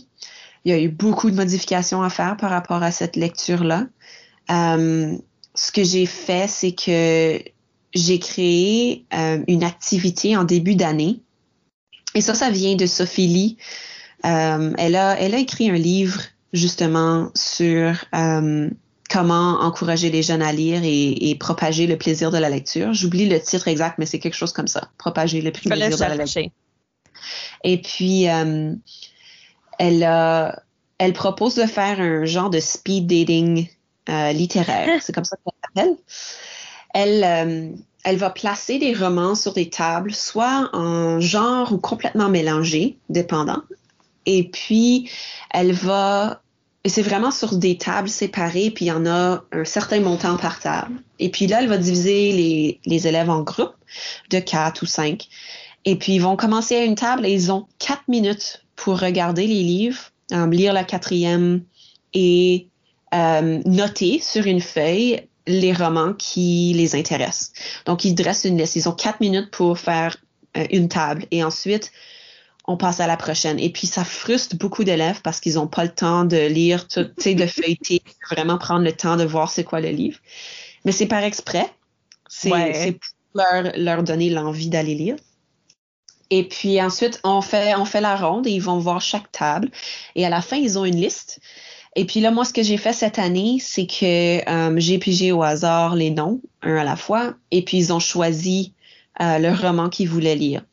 [0.66, 3.88] il y a eu beaucoup de modifications à faire par rapport à cette lecture-là.
[4.50, 5.18] Euh,
[5.56, 7.42] ce que j'ai fait, c'est que
[7.94, 11.22] j'ai créé euh, une activité en début d'année.
[12.14, 13.58] Et ça, ça vient de Sophie Lee,
[14.26, 16.22] euh, elle, a, elle a écrit un livre
[16.54, 18.70] justement sur euh,
[19.10, 22.94] comment encourager les jeunes à lire et, propager le plaisir de la lecture.
[22.94, 24.90] J'oublie le titre exact, mais c'est quelque chose comme ça.
[24.98, 26.50] Propager le plaisir de la lecture.
[27.64, 28.74] Et puis, euh,
[29.80, 30.62] elle, a,
[30.98, 33.68] elle propose de faire un genre de speed dating
[34.08, 34.90] littéraire.
[35.02, 35.98] c'est comme ça qu'elle s'appelle.
[36.94, 42.98] Elle, elle va placer des romans sur des tables, soit en genre ou complètement mélangés,
[43.10, 43.62] dépendant.
[44.26, 45.10] Et puis,
[45.52, 46.42] elle va,
[46.86, 50.60] c'est vraiment sur des tables séparées, puis il y en a un certain montant par
[50.60, 51.02] table.
[51.20, 53.76] Et puis là, elle va diviser les, les élèves en groupes
[54.30, 55.28] de quatre ou cinq.
[55.86, 59.48] Et puis, ils vont commencer à une table et ils ont quatre minutes pour regarder
[59.48, 61.64] les livres, euh, lire la quatrième
[62.14, 62.68] et
[63.14, 67.52] euh, noter sur une feuille les romans qui les intéressent.
[67.86, 68.76] Donc, ils dressent une liste.
[68.76, 70.18] Ils ont quatre minutes pour faire
[70.56, 71.26] euh, une table.
[71.32, 71.92] Et ensuite,
[72.72, 73.60] on passe à la prochaine.
[73.60, 77.02] Et puis, ça frustre beaucoup d'élèves parce qu'ils n'ont pas le temps de lire, tu
[77.18, 80.18] sais, de feuilleter, vraiment prendre le temps de voir c'est quoi le livre.
[80.86, 81.70] Mais c'est par exprès.
[82.28, 83.44] C'est pour
[83.76, 85.16] leur, donner l'envie d'aller lire.
[86.30, 89.70] Et puis ensuite, on fait, on fait la ronde et ils vont voir chaque table.
[90.16, 91.40] Et à la fin, ils ont une liste.
[91.98, 95.34] Et puis là, moi, ce que j'ai fait cette année, c'est que euh, j'ai pigé
[95.34, 98.74] au hasard les noms, un à la fois, et puis ils ont choisi
[99.20, 100.64] euh, le roman qu'ils voulaient lire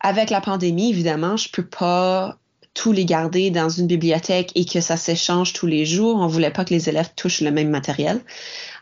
[0.00, 2.38] avec la pandémie, évidemment, je peux pas
[2.74, 6.16] tous les garder dans une bibliothèque et que ça s'échange tous les jours.
[6.16, 8.20] On voulait pas que les élèves touchent le même matériel.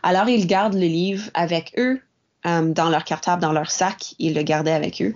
[0.03, 1.99] Alors, ils gardent le livre avec eux,
[2.45, 4.13] euh, dans leur cartable, dans leur sac.
[4.19, 5.15] Ils le gardaient avec eux.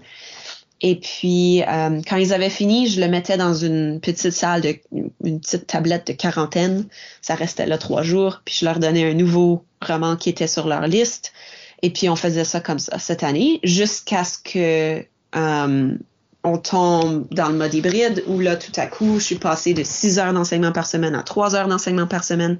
[0.81, 4.75] Et puis, euh, quand ils avaient fini, je le mettais dans une petite salle, de,
[5.23, 6.87] une petite tablette de quarantaine.
[7.21, 8.41] Ça restait là trois jours.
[8.45, 11.33] Puis, je leur donnais un nouveau roman qui était sur leur liste.
[11.83, 15.97] Et puis, on faisait ça comme ça cette année, jusqu'à ce que euh,
[16.43, 19.83] on tombe dans le mode hybride où là, tout à coup, je suis passée de
[19.83, 22.57] 6 heures d'enseignement par semaine à 3 heures d'enseignement par semaine.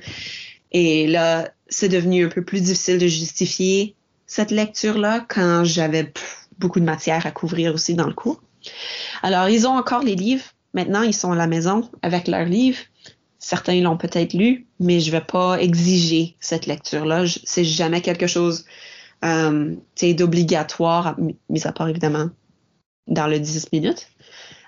[0.72, 3.96] Et là, c'est devenu un peu plus difficile de justifier
[4.28, 6.14] cette lecture-là quand j'avais
[6.60, 8.42] beaucoup de matière à couvrir aussi dans le cours.
[9.24, 10.46] Alors, ils ont encore les livres.
[10.74, 12.80] Maintenant, ils sont à la maison avec leurs livres.
[13.40, 17.26] Certains l'ont peut-être lu, mais je vais pas exiger cette lecture-là.
[17.44, 18.66] C'est jamais quelque chose
[19.26, 21.18] euh, d'obligatoire,
[21.50, 22.30] mis à part évidemment
[23.08, 24.08] dans le 10 minutes.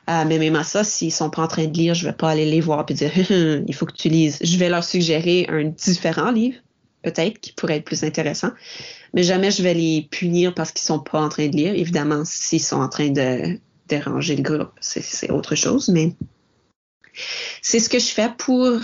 [0.09, 2.29] Euh, mais même à ça, s'ils sont pas en train de lire, je vais pas
[2.29, 3.11] aller les voir et dire
[3.67, 4.37] il faut que tu lises.
[4.41, 6.57] Je vais leur suggérer un différent livre,
[7.03, 8.51] peut-être, qui pourrait être plus intéressant.
[9.13, 11.73] Mais jamais je vais les punir parce qu'ils sont pas en train de lire.
[11.73, 15.87] Évidemment, s'ils sont en train de déranger le groupe, c'est autre chose.
[15.89, 16.13] Mais
[17.61, 18.79] c'est ce que je fais pour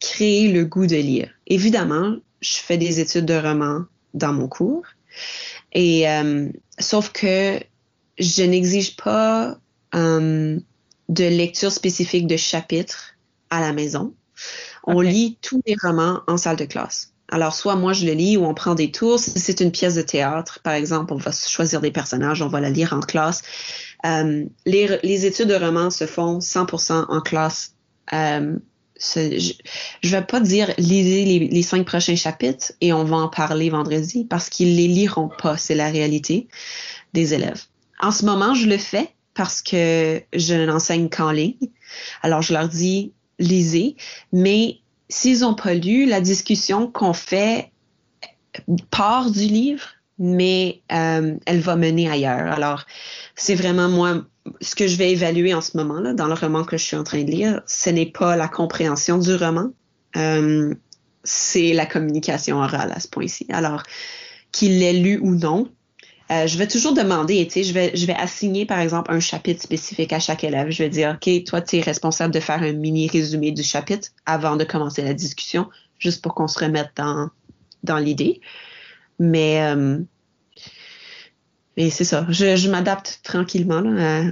[0.00, 1.30] créer le goût de lire.
[1.46, 4.84] Évidemment, je fais des études de romans dans mon cours.
[5.72, 6.48] Et euh,
[6.78, 7.60] sauf que
[8.20, 9.56] je n'exige pas
[9.92, 10.60] um,
[11.08, 13.14] de lecture spécifique de chapitres
[13.48, 14.14] à la maison.
[14.84, 17.12] On lit tous les romans en salle de classe.
[17.32, 19.18] Alors, soit moi je le lis ou on prend des tours.
[19.18, 22.60] Si c'est une pièce de théâtre, par exemple, on va choisir des personnages, on va
[22.60, 23.42] la lire en classe.
[24.04, 27.74] Um, les, les, études de romans se font 100% en classe.
[28.12, 28.60] Um,
[28.98, 29.52] je
[30.04, 33.70] ne vais pas dire lisez les, les, cinq prochains chapitres et on va en parler
[33.70, 35.56] vendredi parce qu'ils les liront pas.
[35.56, 36.48] C'est la réalité
[37.14, 37.64] des élèves.
[38.02, 41.54] En ce moment, je le fais parce que je n'enseigne qu'en ligne.
[42.22, 43.96] Alors, je leur dis, lisez,
[44.32, 47.70] mais s'ils n'ont pas lu, la discussion qu'on fait
[48.90, 49.86] part du livre,
[50.18, 52.52] mais euh, elle va mener ailleurs.
[52.52, 52.84] Alors,
[53.36, 54.24] c'est vraiment moi,
[54.60, 56.96] ce que je vais évaluer en ce moment, là, dans le roman que je suis
[56.96, 59.70] en train de lire, ce n'est pas la compréhension du roman,
[60.16, 60.74] euh,
[61.24, 63.46] c'est la communication orale à ce point-ci.
[63.50, 63.82] Alors,
[64.52, 65.70] qu'il l'ait lu ou non,
[66.30, 69.18] euh, je vais toujours demander, tu sais, je vais, je vais assigner, par exemple, un
[69.18, 70.70] chapitre spécifique à chaque élève.
[70.70, 74.10] Je vais dire, OK, toi, tu es responsable de faire un mini résumé du chapitre
[74.26, 77.30] avant de commencer la discussion, juste pour qu'on se remette dans,
[77.82, 78.40] dans l'idée.
[79.18, 79.98] Mais, euh,
[81.76, 82.24] mais c'est ça.
[82.28, 84.22] Je, je m'adapte tranquillement à,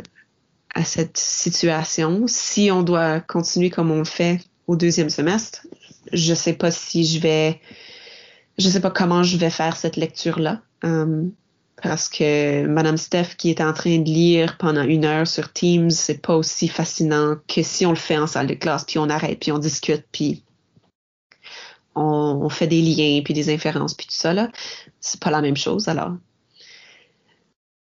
[0.75, 2.27] à, cette situation.
[2.29, 5.67] Si on doit continuer comme on le fait au deuxième semestre,
[6.13, 7.61] je sais pas si je vais,
[8.57, 10.63] je sais pas comment je vais faire cette lecture-là.
[10.85, 11.25] Euh,
[11.83, 15.91] parce que Madame Steph qui est en train de lire pendant une heure sur Teams,
[15.91, 19.09] c'est pas aussi fascinant que si on le fait en salle de classe, puis on
[19.09, 20.43] arrête, puis on discute, puis
[21.95, 24.51] on, fait des liens, puis des inférences, puis tout ça là.
[25.01, 25.89] C'est pas la même chose.
[25.89, 26.13] Alors,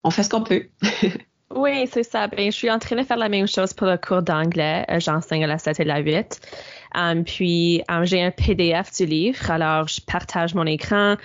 [0.03, 0.67] on fait ce qu'on peut.
[1.55, 2.27] oui, c'est ça.
[2.27, 4.85] Ben, je suis en train de faire la même chose pour le cours d'anglais.
[4.89, 6.41] Euh, j'enseigne à la 7 et la 8.
[6.95, 9.49] Um, puis, um, j'ai un PDF du livre.
[9.49, 11.15] Alors, je partage mon écran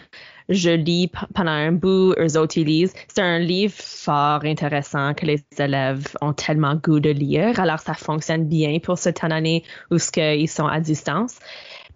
[0.49, 2.95] je lis pendant un bout, eux autres ils lisent.
[3.09, 7.61] C'est un livre fort intéressant que les élèves ont tellement goût de lire.
[7.61, 11.39] Alors, ça fonctionne bien pour cette année où ce ils sont à distance.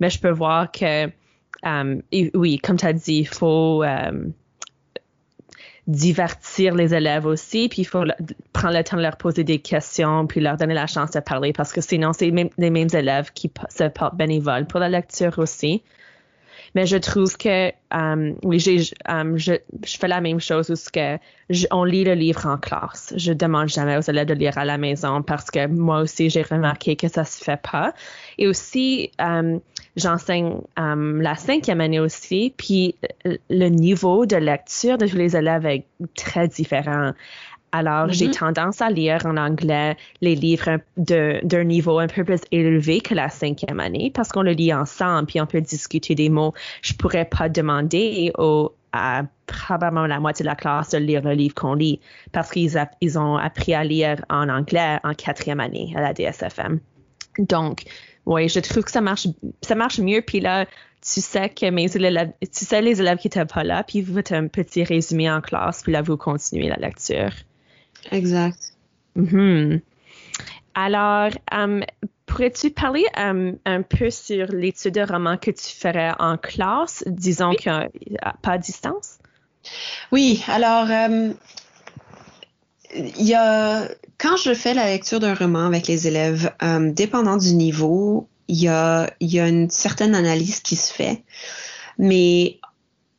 [0.01, 1.07] Mais je peux voir que,
[1.63, 2.03] um,
[2.35, 4.33] oui, comme tu as dit, il faut um,
[5.87, 8.05] divertir les élèves aussi, puis il faut
[8.53, 11.53] prendre le temps de leur poser des questions, puis leur donner la chance de parler,
[11.53, 15.83] parce que sinon, c'est les mêmes élèves qui se portent bénévoles pour la lecture aussi.
[16.75, 19.55] Mais je trouve que um, oui, um, je,
[19.85, 21.19] je, fais la même chose où que
[21.71, 23.13] on lit le livre en classe.
[23.17, 26.43] Je demande jamais aux élèves de lire à la maison parce que moi aussi j'ai
[26.43, 27.93] remarqué que ça se fait pas.
[28.39, 29.61] Et aussi um,
[29.97, 35.85] j'enseigne la cinquième année aussi, puis le niveau de lecture de tous les élèves est
[36.15, 37.13] très différent.
[37.73, 38.39] Alors, j'ai mm-hmm.
[38.39, 43.31] tendance à lire en anglais les livres d'un niveau un peu plus élevé que la
[43.31, 46.53] cinquième année parce qu'on le lit ensemble puis on peut discuter des mots.
[46.83, 51.33] Je pourrais pas demander au, à probablement la moitié de la classe de lire le
[51.33, 55.95] livre qu'on lit parce qu'ils ils ont appris à lire en anglais en quatrième année
[55.97, 56.79] à la DSFM.
[57.39, 57.85] Donc,
[58.27, 59.27] oui, je trouve que ça marche,
[59.63, 60.21] ça marche mieux.
[60.21, 63.83] Puis là, tu sais que mes élèves, tu sais les élèves qui étaient pas là,
[63.83, 67.33] puis vous faites un petit résumé en classe, puis là, vous continuez la lecture.
[68.11, 68.75] Exact.
[69.17, 69.81] Mm-hmm.
[70.75, 71.85] Alors, um,
[72.27, 77.53] pourrais-tu parler um, un peu sur l'étude de roman que tu ferais en classe, disons
[77.53, 77.89] que
[78.41, 79.19] pas à distance?
[80.11, 81.35] Oui, alors, um,
[82.95, 83.89] il y a,
[84.19, 86.53] quand je fais la lecture d'un roman avec les élèves,
[86.95, 91.23] dépendant du niveau, il y a, il y a une certaine analyse qui se fait.
[91.99, 92.59] Mais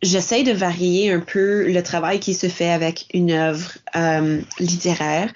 [0.03, 5.33] j'essaie de varier un peu le travail qui se fait avec une œuvre euh, littéraire,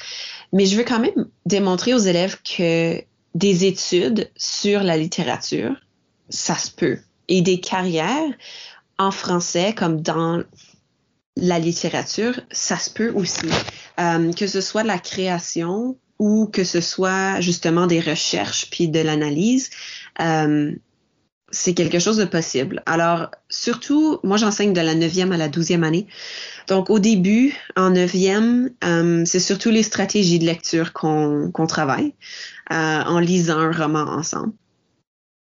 [0.53, 3.01] mais je veux quand même démontrer aux élèves que
[3.33, 5.75] des études sur la littérature,
[6.29, 6.97] ça se peut.
[7.27, 8.31] Et des carrières
[8.97, 10.43] en français comme dans
[11.35, 13.49] la littérature, ça se peut aussi.
[13.99, 18.99] Euh, que ce soit la création ou que ce soit justement des recherches puis de
[18.99, 19.69] l'analyse.
[20.19, 20.73] Euh,
[21.51, 22.83] c'est quelque chose de possible.
[22.85, 26.07] Alors, surtout, moi, j'enseigne de la neuvième à la douzième année.
[26.67, 32.13] Donc, au début, en neuvième, euh, c'est surtout les stratégies de lecture qu'on travaille
[32.71, 34.53] euh, en lisant un roman ensemble.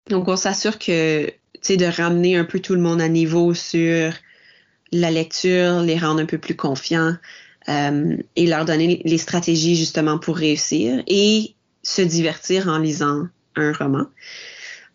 [0.10, 3.56] Donc, on s'assure que, tu sais, de ramener un peu tout le monde à niveau
[3.56, 4.13] sur
[4.91, 7.15] la lecture, les rendre un peu plus confiants
[7.68, 13.74] euh, et leur donner les stratégies justement pour réussir et se divertir en lisant un
[13.74, 14.06] roman.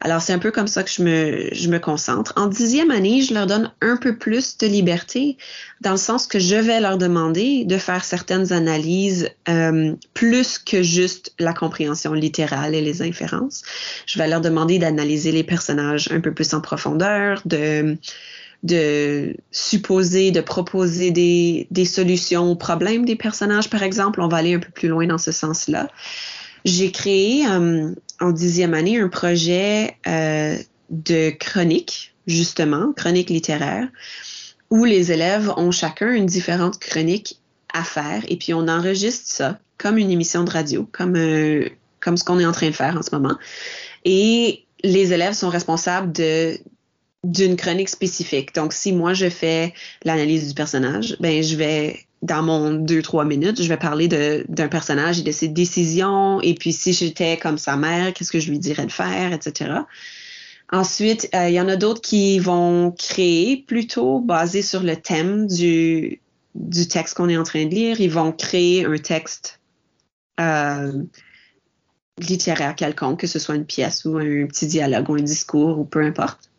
[0.02, 2.32] Alors, c'est un peu comme ça que je me, je me concentre.
[2.36, 5.36] En dixième année, je leur donne un peu plus de liberté,
[5.82, 10.82] dans le sens que je vais leur demander de faire certaines analyses euh, plus que
[10.82, 13.62] juste la compréhension littérale et les inférences.
[14.06, 17.98] Je vais leur demander d'analyser les personnages un peu plus en profondeur, de
[18.62, 24.20] de supposer, de proposer des, des solutions aux problèmes des personnages, par exemple.
[24.20, 25.88] On va aller un peu plus loin dans ce sens-là.
[26.64, 30.56] J'ai créé euh, en dixième année un projet euh,
[30.90, 33.88] de chronique, justement, chronique littéraire,
[34.70, 37.40] où les élèves ont chacun une différente chronique
[37.72, 41.68] à faire et puis on enregistre ça comme une émission de radio, comme, euh,
[42.00, 43.36] comme ce qu'on est en train de faire en ce moment.
[44.04, 46.58] Et les élèves sont responsables de
[47.22, 48.54] d'une chronique spécifique.
[48.54, 53.24] Donc, si moi je fais l'analyse du personnage, ben je vais dans mon deux, trois
[53.24, 56.40] minutes, je vais parler d'un personnage et de ses décisions.
[56.42, 59.80] Et puis, si j'étais comme sa mère, qu'est-ce que je lui dirais de faire, etc.
[60.70, 65.46] Ensuite, euh, il y en a d'autres qui vont créer plutôt basé sur le thème
[65.46, 66.20] du,
[66.54, 68.00] du texte qu'on est en train de lire.
[68.00, 69.60] Ils vont créer un texte
[70.38, 71.02] euh,
[72.18, 75.84] littéraire quelconque, que ce soit une pièce ou un petit dialogue ou un discours ou
[75.84, 76.50] peu importe.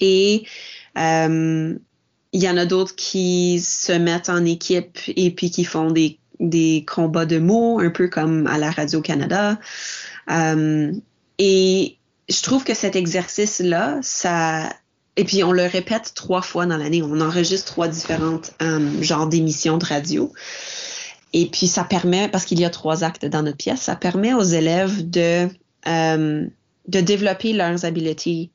[0.00, 0.44] Et
[0.98, 1.78] euh,
[2.32, 6.18] il y en a d'autres qui se mettent en équipe et puis qui font des,
[6.38, 9.58] des combats de mots, un peu comme à la Radio-Canada.
[10.30, 10.92] Euh,
[11.38, 11.96] et
[12.28, 14.72] je trouve que cet exercice-là, ça.
[15.16, 17.02] Et puis on le répète trois fois dans l'année.
[17.02, 20.32] On enregistre trois différentes euh, genres d'émissions de radio.
[21.32, 24.34] Et puis ça permet, parce qu'il y a trois actes dans notre pièce, ça permet
[24.34, 25.48] aux élèves de,
[25.86, 26.46] euh,
[26.88, 28.50] de développer leurs habiletés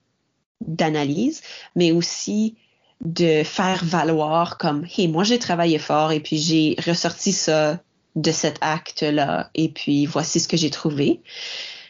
[0.61, 1.41] d'analyse,
[1.75, 2.55] mais aussi
[3.01, 7.79] de faire valoir comme, hey, moi j'ai travaillé fort et puis j'ai ressorti ça
[8.15, 11.21] de cet acte-là et puis voici ce que j'ai trouvé.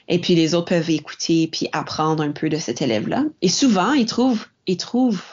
[0.07, 3.25] Et puis les autres peuvent écouter puis apprendre un peu de cet élève-là.
[3.41, 5.23] Et souvent, ils trouvent, ils trouvent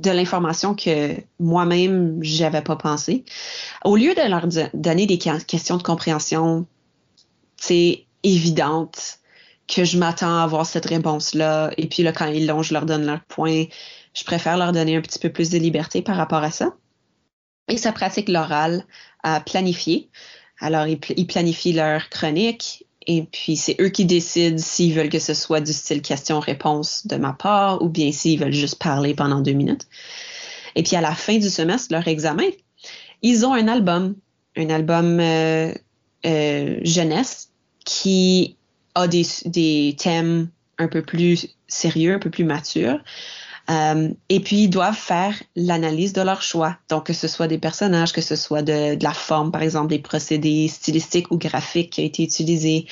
[0.00, 3.24] de l'information que moi-même j'avais pas pensé.
[3.84, 6.66] Au lieu de leur donner des questions de compréhension,
[7.56, 9.18] c'est évidente
[9.68, 11.70] que je m'attends à avoir cette réponse-là.
[11.76, 13.64] Et puis là, quand ils l'ont, je leur donne leur point.
[14.14, 16.74] Je préfère leur donner un petit peu plus de liberté par rapport à ça.
[17.68, 18.84] Et ça pratique l'oral
[19.22, 20.10] à planifier.
[20.60, 25.34] Alors, ils, planifient leur chronique et puis, c'est eux qui décident s'ils veulent que ce
[25.34, 29.52] soit du style question-réponse de ma part ou bien s'ils veulent juste parler pendant deux
[29.52, 29.86] minutes.
[30.74, 32.48] Et puis, à la fin du semestre, leur examen,
[33.22, 34.14] ils ont un album,
[34.56, 35.72] un album euh,
[36.26, 37.50] euh, jeunesse
[37.84, 38.56] qui
[38.94, 40.48] a des thèmes
[40.78, 43.00] un peu plus sérieux, un peu plus matures.
[43.72, 46.76] Euh, et puis, ils doivent faire l'analyse de leur choix.
[46.88, 49.88] Donc, que ce soit des personnages, que ce soit de, de la forme, par exemple,
[49.88, 52.86] des procédés stylistiques ou graphiques qui ont été utilisés.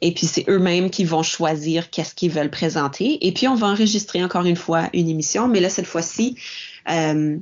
[0.00, 3.26] Et puis, c'est eux-mêmes qui vont choisir qu'est-ce qu'ils veulent présenter.
[3.26, 5.48] Et puis, on va enregistrer encore une fois une émission.
[5.48, 6.36] Mais là, cette fois-ci,
[6.90, 7.36] euh,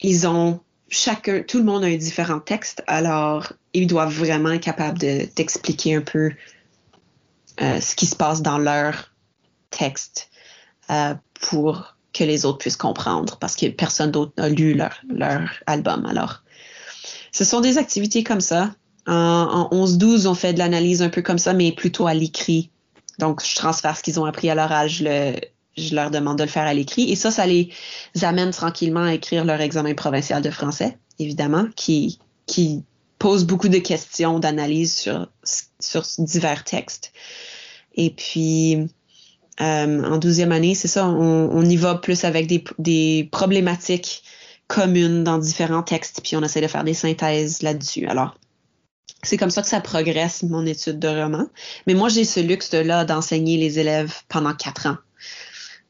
[0.00, 2.82] ils ont chacun, tout le monde a un différent texte.
[2.86, 6.32] Alors, ils doivent vraiment être capables d'expliquer un peu
[7.60, 9.12] euh, ce qui se passe dans leur
[9.70, 10.30] texte
[11.40, 16.04] pour que les autres puissent comprendre parce que personne d'autre n'a lu leur, leur album.
[16.06, 16.42] Alors,
[17.32, 18.74] ce sont des activités comme ça.
[19.06, 22.70] En, 11-12, on fait de l'analyse un peu comme ça, mais plutôt à l'écrit.
[23.18, 25.36] Donc, je transfère ce qu'ils ont appris à l'oral, je, le,
[25.76, 27.10] je leur demande de le faire à l'écrit.
[27.10, 27.70] Et ça, ça les
[28.22, 32.82] amène tranquillement à écrire leur examen provincial de français, évidemment, qui, qui
[33.18, 35.28] pose beaucoup de questions d'analyse sur,
[35.80, 37.12] sur divers textes.
[37.94, 38.88] Et puis,
[39.60, 44.22] euh, en douzième année, c'est ça, on, on, y va plus avec des, des, problématiques
[44.68, 48.06] communes dans différents textes, puis on essaie de faire des synthèses là-dessus.
[48.06, 48.36] Alors,
[49.24, 51.48] c'est comme ça que ça progresse, mon étude de roman.
[51.86, 54.98] Mais moi, j'ai ce luxe-là d'enseigner les élèves pendant quatre ans.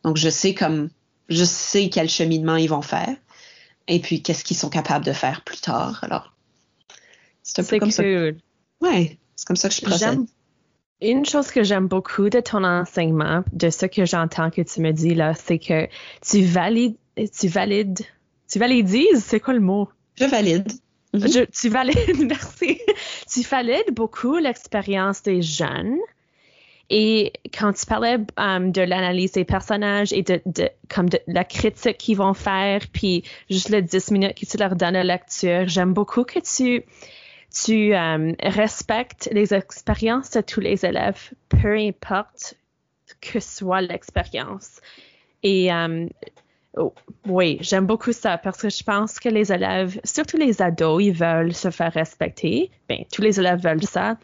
[0.02, 0.88] Donc, je sais comme,
[1.28, 3.14] je sais quel cheminement ils vont faire,
[3.86, 5.98] et puis qu'est-ce qu'ils sont capables de faire plus tard.
[6.02, 6.32] Alors,
[7.42, 8.02] c'est un peu comme ça.
[8.02, 10.20] Ouais, c'est comme ça que je procède.
[11.00, 14.90] Une chose que j'aime beaucoup de ton enseignement, de ce que j'entends que tu me
[14.92, 15.86] dis là, c'est que
[16.22, 18.00] tu valides, tu valides,
[18.50, 19.88] tu validises, c'est quoi le mot?
[20.16, 20.72] Je valide.
[21.14, 21.46] Mhm.
[21.52, 22.80] tu valides, merci.
[23.32, 25.98] tu valides beaucoup l'expérience des jeunes.
[26.90, 31.44] Et quand tu parlais um, de l'analyse des personnages et de, de, comme de la
[31.44, 35.68] critique qu'ils vont faire, puis juste les 10 minutes que tu leur donnes à lecture,
[35.68, 36.84] j'aime beaucoup que tu
[37.52, 42.54] tu euh, respectes les expériences de tous les élèves, peu importe
[43.20, 44.80] que soit l'expérience.
[45.42, 46.06] Et euh,
[46.76, 46.94] oh,
[47.26, 51.12] oui, j'aime beaucoup ça parce que je pense que les élèves, surtout les ados, ils
[51.12, 52.70] veulent se faire respecter.
[52.88, 54.18] Bien, tous les élèves veulent ça.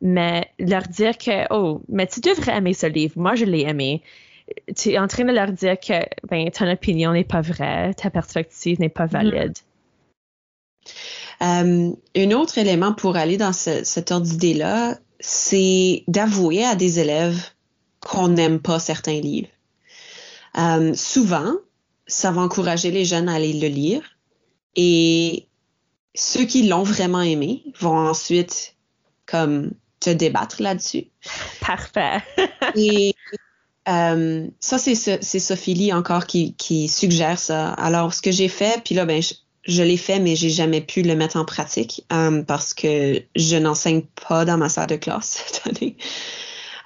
[0.00, 3.14] Mais leur dire que, oh, mais tu devrais aimer ce livre.
[3.16, 4.02] Moi, je l'ai aimé.
[4.74, 8.10] Tu es en train de leur dire que, ben, ton opinion n'est pas vraie, ta
[8.10, 9.30] perspective n'est pas mm-hmm.
[9.30, 9.58] valide.
[11.42, 16.98] Euh, un autre élément pour aller dans ce, cet ordre d'idée-là, c'est d'avouer à des
[16.98, 17.40] élèves
[18.00, 19.48] qu'on n'aime pas certains livres.
[20.58, 21.52] Euh, souvent,
[22.06, 24.02] ça va encourager les jeunes à aller le lire
[24.76, 25.46] et
[26.14, 28.76] ceux qui l'ont vraiment aimé vont ensuite
[29.26, 31.06] comme te débattre là-dessus.
[31.60, 32.18] Parfait.
[32.74, 33.14] et
[33.88, 37.70] euh, ça, c'est Sophie Lee encore qui, qui, suggère ça.
[37.74, 39.34] Alors, ce que j'ai fait, puis là, ben, je,
[39.66, 43.56] je l'ai fait, mais j'ai jamais pu le mettre en pratique euh, parce que je
[43.56, 45.96] n'enseigne pas dans ma salle de classe cette année.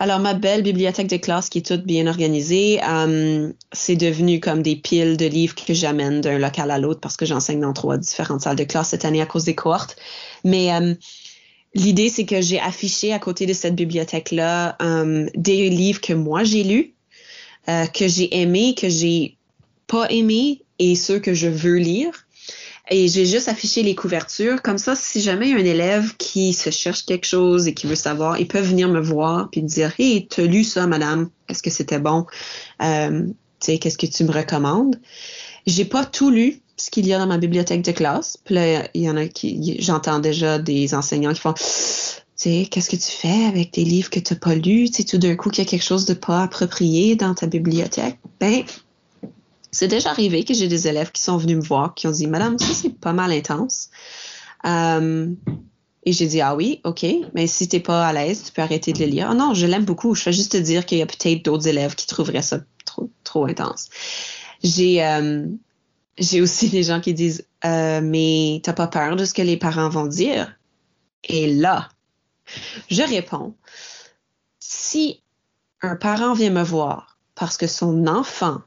[0.01, 4.61] Alors, ma belle bibliothèque de classe qui est toute bien organisée, euh, c'est devenu comme
[4.61, 7.97] des piles de livres que j'amène d'un local à l'autre parce que j'enseigne dans trois
[7.97, 9.95] différentes salles de classe cette année à cause des cohortes.
[10.43, 10.95] Mais euh,
[11.75, 14.77] l'idée, c'est que j'ai affiché à côté de cette bibliothèque-là
[15.37, 16.95] des livres que moi j'ai lus
[17.67, 19.39] que j'ai aimés, que j'ai
[19.87, 22.24] pas aimés et ceux que je veux lire.
[22.91, 24.61] Et j'ai juste affiché les couvertures.
[24.61, 27.95] Comme ça, si jamais il un élève qui se cherche quelque chose et qui veut
[27.95, 31.31] savoir, ils peuvent venir me voir puis me dire Hey, t'as lu ça, madame?
[31.49, 32.27] Est-ce que c'était bon?
[32.83, 35.01] Euh, tu sais, qu'est-ce que tu me recommandes?
[35.67, 38.37] J'ai pas tout lu ce qu'il y a dans ma bibliothèque de classe.
[38.45, 39.81] Puis là, il y en a qui.
[39.81, 41.55] J'entends déjà des enseignants qui font
[42.37, 44.91] qu'est-ce que tu fais avec des livres que tu n'as pas lus?
[44.91, 48.19] Tu tout d'un coup, qu'il y a quelque chose de pas approprié dans ta bibliothèque?
[48.41, 48.63] Ben,
[49.75, 52.29] c'est déjà arrivé que j'ai des élèves qui sont venus me voir, qui ont dit,
[52.29, 53.91] Madame, ça, c'est pas mal intense.
[54.65, 55.29] Euh,
[56.05, 57.05] et j'ai dit, ah oui, OK,
[57.35, 59.31] mais si t'es pas à l'aise, tu peux arrêter de le lire.
[59.31, 60.15] Ah non, je l'aime beaucoup.
[60.15, 62.61] Je fais juste te dire qu'il y a peut-être d'autres élèves qui trouveraient ça
[63.25, 63.89] trop, intense.
[64.63, 65.45] J'ai, euh,
[66.41, 69.89] aussi des gens qui disent, euh, mais t'as pas peur de ce que les parents
[69.89, 70.57] vont dire?
[71.25, 71.89] Et là,
[72.91, 73.57] je réponds,
[74.61, 75.21] si
[75.83, 78.61] un parent vient me voir parce que son enfant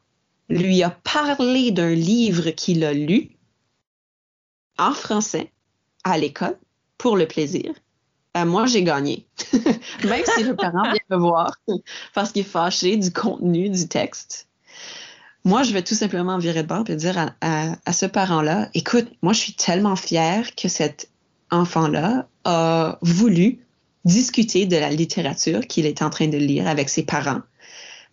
[0.49, 3.29] lui a parlé d'un livre qu'il a lu
[4.77, 5.51] en français
[6.03, 6.57] à l'école
[6.97, 7.73] pour le plaisir,
[8.33, 9.27] ben moi j'ai gagné.
[10.03, 11.55] Même si le parent vient me voir
[12.13, 14.47] parce qu'il est fâché du contenu du texte,
[15.43, 19.07] moi je vais tout simplement virer de bord et dire à, à ce parent-là, écoute,
[19.21, 21.09] moi je suis tellement fière que cet
[21.51, 23.59] enfant-là a voulu
[24.05, 27.41] discuter de la littérature qu'il est en train de lire avec ses parents,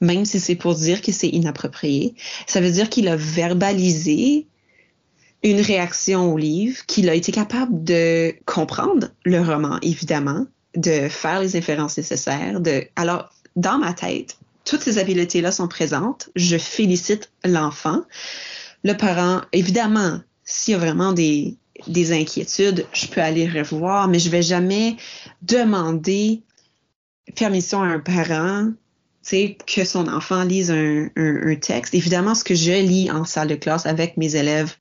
[0.04, 2.14] même si c'est pour dire que c'est inapproprié.
[2.46, 4.46] Ça veut dire qu'il a verbalisé
[5.42, 10.46] une réaction au livre, qu'il a été capable de comprendre le roman, évidemment,
[10.76, 12.60] de faire les inférences nécessaires.
[12.96, 16.30] Alors, dans ma tête, toutes ces habiletés-là sont présentes.
[16.34, 18.02] Je félicite l'enfant.
[18.82, 24.18] Le parent, évidemment, s'il y a vraiment des, des inquiétudes, je peux aller revoir, mais
[24.18, 24.96] je vais jamais
[25.42, 26.42] demander
[27.34, 28.70] permission à un parent
[29.24, 31.08] que son enfant lise un,
[31.60, 31.94] texte.
[31.94, 34.74] Évidemment, ce que je lis en salle de classe avec mes élèves,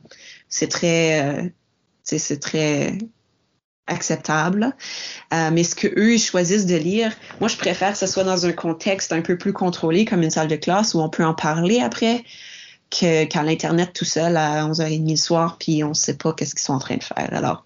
[0.49, 1.49] c'est très, euh,
[2.03, 2.97] c'est très
[3.87, 4.75] acceptable.
[5.33, 8.45] Euh, mais ce que eux choisissent de lire, moi, je préfère que ce soit dans
[8.45, 11.33] un contexte un peu plus contrôlé, comme une salle de classe où on peut en
[11.33, 12.23] parler après
[12.89, 16.63] qu'à l'Internet tout seul à 11h30 le soir, puis on ne sait pas qu'est-ce qu'ils
[16.63, 17.33] sont en train de faire.
[17.33, 17.65] Alors,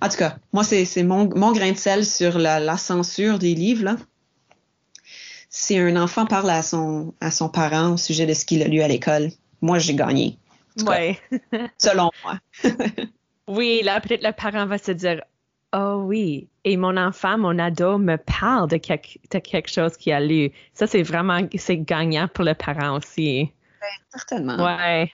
[0.00, 3.96] en tout cas, moi, c'est mon, grain de sel sur la, censure des livres.
[5.54, 8.68] Si un enfant parle à son, à son parent au sujet de ce qu'il a
[8.68, 9.28] lu à l'école,
[9.60, 10.38] moi, j'ai gagné.
[10.78, 11.18] Oui.
[11.78, 12.38] selon moi.
[13.48, 15.22] oui, là, peut-être le parent va se dire
[15.74, 20.12] Oh oui, et mon enfant, mon ado me parle de, quelque, de quelque chose qu'il
[20.12, 20.50] a lu.
[20.74, 23.52] Ça, c'est vraiment, c'est gagnant pour le parent aussi
[24.10, 24.64] certainement.
[24.64, 25.12] Ouais.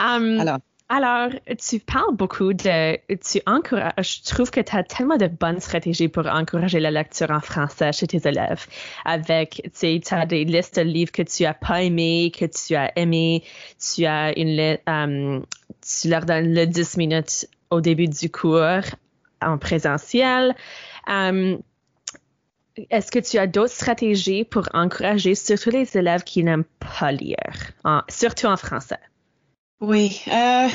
[0.00, 0.58] Um, alors.
[0.90, 1.28] Alors,
[1.58, 6.08] tu parles beaucoup de, tu encourages, je trouve que tu as tellement de bonnes stratégies
[6.08, 8.66] pour encourager la lecture en français chez tes élèves.
[9.04, 12.46] Avec, tu sais, tu as des listes de livres que tu as pas aimés, que
[12.46, 13.44] tu as aimés,
[13.78, 15.44] tu as une, um,
[15.82, 18.80] tu leur donnes le 10 minutes au début du cours
[19.42, 20.56] en présentiel.
[21.06, 21.58] Um,
[22.88, 26.64] est-ce que tu as d'autres stratégies pour encourager surtout les élèves qui n'aiment
[26.98, 27.72] pas lire,
[28.08, 29.00] surtout en français?
[29.80, 30.20] Oui.
[30.28, 30.68] Euh,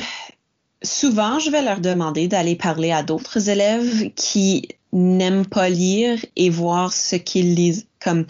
[0.82, 6.48] souvent, je vais leur demander d'aller parler à d'autres élèves qui n'aiment pas lire et
[6.50, 8.26] voir ce qu'ils lisent, comme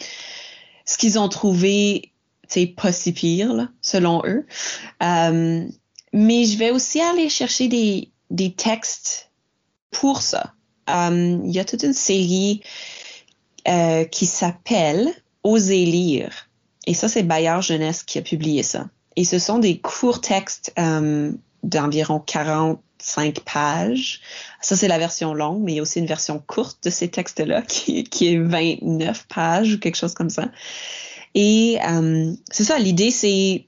[0.85, 2.13] ce qu'ils ont trouvé,
[2.49, 4.47] c'est pas si pire, selon eux.
[5.03, 5.67] Euh,
[6.13, 9.31] mais je vais aussi aller chercher des, textes
[9.91, 10.55] pour ça.
[10.91, 12.63] Euh, il y a toute une série
[14.11, 15.09] qui s'appelle
[15.43, 16.51] Oser lire.
[16.87, 18.89] Et ça, c'est Bayard Jeunesse qui a publié ça.
[19.17, 24.21] Et ce sont des courts textes euh, d'environ 45 pages.
[24.61, 27.09] Ça, c'est la version longue, mais il y a aussi une version courte de ces
[27.09, 30.49] textes-là qui, est 29 pages ou quelque chose comme ça.
[31.35, 33.67] Et euh, c'est ça, l'idée, c'est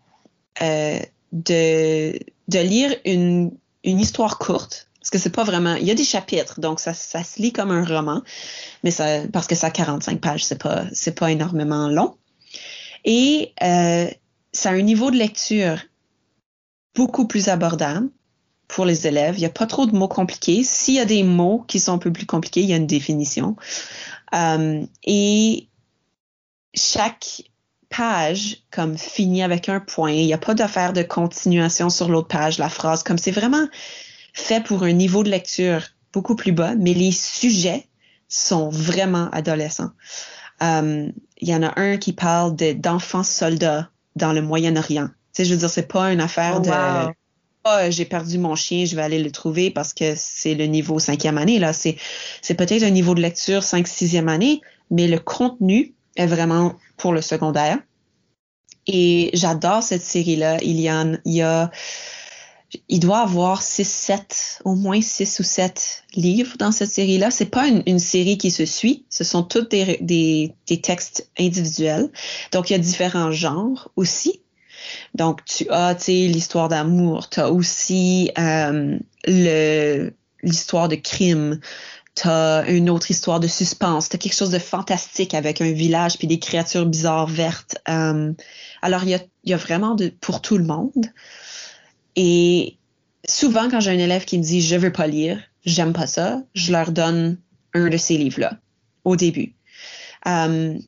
[0.62, 1.00] euh,
[1.32, 2.18] de,
[2.48, 3.52] lire une,
[3.84, 5.74] histoire courte parce que c'est pas vraiment.
[5.74, 8.22] Il y a des chapitres, donc ça, se lit comme un roman,
[8.82, 8.90] mais
[9.32, 10.82] parce que ça a 45 pages, c'est pas,
[11.14, 12.16] pas énormément long.
[13.04, 13.52] Et
[14.56, 15.78] ça a un niveau de lecture
[16.94, 18.08] beaucoup plus abordable
[18.68, 19.36] pour les élèves.
[19.36, 20.64] Il n'y a pas trop de mots compliqués.
[20.64, 22.86] S'il y a des mots qui sont un peu plus compliqués, il y a une
[22.86, 23.56] définition.
[24.34, 25.68] Euh, et
[26.74, 27.42] chaque
[27.90, 30.10] page comme finit avec un point.
[30.10, 33.68] Il n'y a pas d'affaire de continuation sur l'autre page, la phrase, comme c'est vraiment
[34.32, 35.82] fait pour un niveau de lecture
[36.12, 37.88] beaucoup plus bas, mais les sujets
[38.28, 39.92] sont vraiment adolescents.
[40.62, 45.06] Euh, il y en a un qui parle d'enfants soldats dans le Moyen-Orient.
[45.06, 46.70] Tu sais, je veux dire, c'est pas une affaire oh, de
[47.64, 50.98] oh, j'ai perdu mon chien, je vais aller le trouver parce que c'est le niveau
[50.98, 51.58] cinquième année.
[51.58, 51.96] Là, c'est,
[52.42, 54.60] c'est peut-être un niveau de lecture cinq, sixième année,
[54.90, 57.78] mais le contenu est vraiment pour le secondaire.
[58.86, 60.58] Et j'adore cette série-là.
[60.62, 61.70] Il y en, il y a,
[62.88, 67.30] il doit avoir 6, 7, au moins 6 ou 7 livres dans cette série-là.
[67.30, 69.04] C'est pas une, série qui se suit.
[69.10, 72.10] Ce sont tous des, textes individuels.
[72.52, 74.40] Donc, il y a différents genres aussi.
[75.14, 77.28] Donc, tu as, tu sais, l'histoire d'amour.
[77.28, 78.98] Tu as aussi euh,
[80.42, 81.60] l'histoire de crime.
[82.14, 84.08] Tu as une autre histoire de suspense.
[84.08, 87.76] Tu as quelque chose de fantastique avec un village puis des créatures bizarres vertes.
[87.88, 88.32] Euh,
[88.82, 91.06] alors, il y a, vraiment pour tout le monde.
[92.16, 92.76] Et
[93.28, 96.42] souvent, quand j'ai un élève qui me dit je veux pas lire, j'aime pas ça,
[96.54, 97.38] je leur donne
[97.74, 98.58] un de ces livres-là
[99.04, 99.54] au début.
[100.24, 100.78] Um,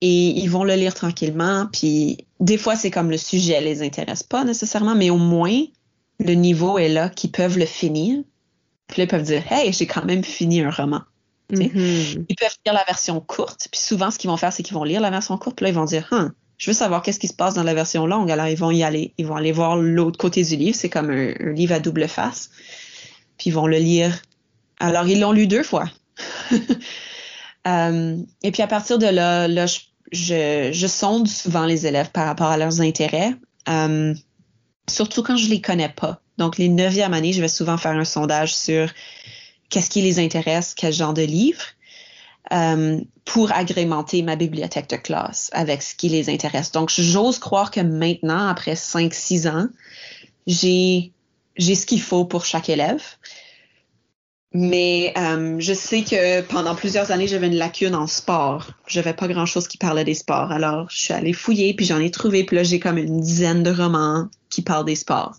[0.00, 1.68] et ils vont le lire tranquillement.
[1.72, 5.62] Puis des fois, c'est comme le sujet les intéresse pas nécessairement, mais au moins
[6.18, 8.22] le niveau est là qu'ils peuvent le finir.
[8.88, 11.02] Puis là, ils peuvent dire Hey, j'ai quand même fini un roman.
[11.52, 12.24] Mm-hmm.
[12.28, 13.68] Ils peuvent lire la version courte.
[13.70, 15.56] Puis souvent, ce qu'ils vont faire, c'est qu'ils vont lire la version courte.
[15.56, 17.74] Puis là, ils vont dire hein, je veux savoir qu'est-ce qui se passe dans la
[17.74, 18.30] version longue.
[18.30, 19.12] Alors, ils vont y aller.
[19.18, 20.76] Ils vont aller voir l'autre côté du livre.
[20.76, 22.50] C'est comme un, livre à double face.
[23.36, 24.22] Puis ils vont le lire.
[24.80, 25.90] Alors, ils l'ont lu deux fois.
[27.66, 29.66] um, et puis, à partir de là, là
[30.12, 33.34] je, sonde souvent les élèves par rapport à leurs intérêts.
[33.68, 34.14] Um,
[34.88, 36.20] surtout quand je les connais pas.
[36.38, 38.90] Donc, les neuvièmes années, je vais souvent faire un sondage sur
[39.68, 41.62] qu'est-ce qui les intéresse, quel genre de livre.
[42.50, 46.72] Um, pour agrémenter ma bibliothèque de classe avec ce qui les intéresse.
[46.72, 49.68] Donc, j'ose croire que maintenant, après 5-6 ans,
[50.46, 51.12] j'ai
[51.58, 53.02] ce qu'il faut pour chaque élève.
[54.52, 58.70] Mais um, je sais que pendant plusieurs années, j'avais une lacune en sport.
[58.86, 60.52] Je n'avais pas grand-chose qui parlait des sports.
[60.52, 62.44] Alors, je suis allée fouiller, puis j'en ai trouvé.
[62.44, 65.34] Puis là, j'ai comme une dizaine de romans qui parlent des sports.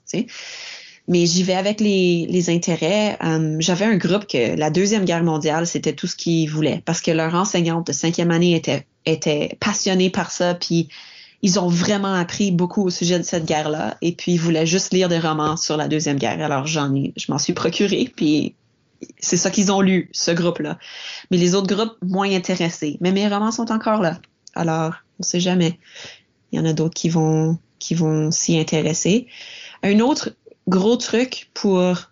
[1.08, 3.18] Mais j'y vais avec les, les intérêts.
[3.22, 7.02] Um, J'avais un groupe que la Deuxième Guerre mondiale, c'était tout ce qu'ils voulaient parce
[7.02, 10.90] que leur enseignante de cinquième année était, était passionnée par ça, puis
[11.42, 14.92] ils ont vraiment appris beaucoup au sujet de cette guerre-là, et puis ils voulaient juste
[14.94, 16.42] lire des romans sur la Deuxième Guerre.
[16.42, 18.56] Alors j'en ai, je m'en suis procuré, puis
[19.20, 20.78] c'est ça qu'ils ont lu, ce groupe-là.
[21.32, 22.98] Mais les autres groupes, moins intéressés.
[23.02, 24.20] Mais mes romans sont encore là.
[24.56, 25.80] Alors, on sait jamais.
[26.52, 29.28] Il y en a d'autres qui vont, qui vont s'y intéresser.
[29.84, 30.36] Un autre
[30.68, 32.12] gros truc pour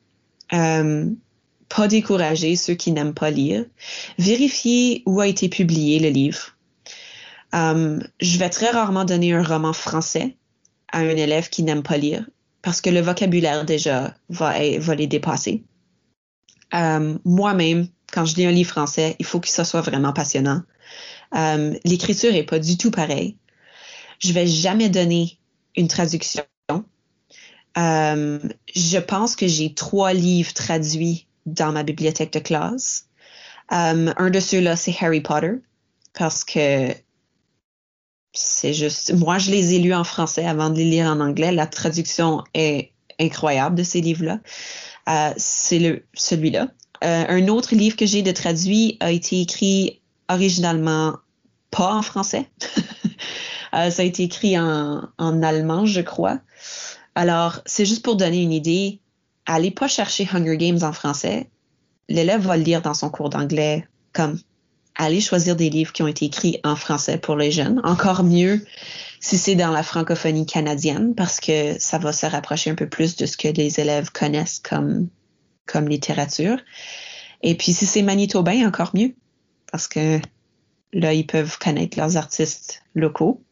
[0.54, 1.10] euh,
[1.70, 3.66] pas décourager ceux qui n'aiment pas lire,
[4.18, 6.56] vérifier où a été publié le livre.
[7.54, 10.36] Um, je vais très rarement donner un roman français
[10.92, 12.26] à un élève qui n'aime pas lire
[12.62, 15.64] parce que le vocabulaire déjà va, va les dépasser.
[16.74, 20.64] Um, Moi-même, quand je lis un livre français, il faut que ça soit vraiment passionnant.
[21.32, 23.38] Um, L'écriture est pas du tout pareille.
[24.20, 25.38] Je vais jamais donner
[25.76, 26.44] une traduction
[27.78, 28.40] euh,
[28.76, 33.08] je pense que j'ai trois livres traduits dans ma bibliothèque de classe.
[33.72, 35.54] Um, un de ceux-là, c'est Harry Potter,
[36.14, 36.94] parce que
[38.34, 41.52] c'est juste, moi, je les ai lus en français avant de les lire en anglais.
[41.52, 44.40] La traduction est incroyable de ces livres-là.
[45.10, 46.68] Euh, c'est celui-là.
[47.04, 51.16] Euh, un autre livre que j'ai de traduit a été écrit originalement
[51.72, 52.50] pas en français.
[53.74, 56.40] euh, ça a été écrit en, en allemand, je crois.
[57.16, 59.00] Alors, c'est juste pour donner une idée.
[59.46, 61.50] Allez pas chercher Hunger Games en français.
[62.10, 64.40] L'élève va le lire dans son cours d'anglais comme
[64.96, 67.82] allez choisir des livres qui ont été écrits en français pour les jeunes.
[67.84, 68.66] Encore mieux
[69.20, 73.16] si c'est dans la francophonie canadienne parce que ça va se rapprocher un peu plus
[73.16, 75.10] de ce que les élèves connaissent comme,
[75.66, 76.58] comme littérature.
[77.42, 79.16] Et puis si c'est manitobain, encore mieux
[79.72, 80.20] parce que
[80.94, 83.44] là, ils peuvent connaître leurs artistes locaux.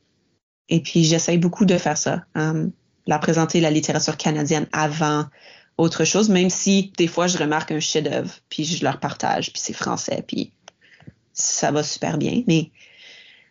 [0.70, 2.24] Et puis j'essaye beaucoup de faire ça.
[2.36, 2.72] Um,
[3.06, 5.26] la présenter la littérature canadienne avant
[5.78, 9.62] autre chose, même si des fois je remarque un chef-d'œuvre, puis je leur partage, puis
[9.62, 10.54] c'est français, puis
[11.34, 12.43] ça va super bien.
[12.47, 12.72] Mais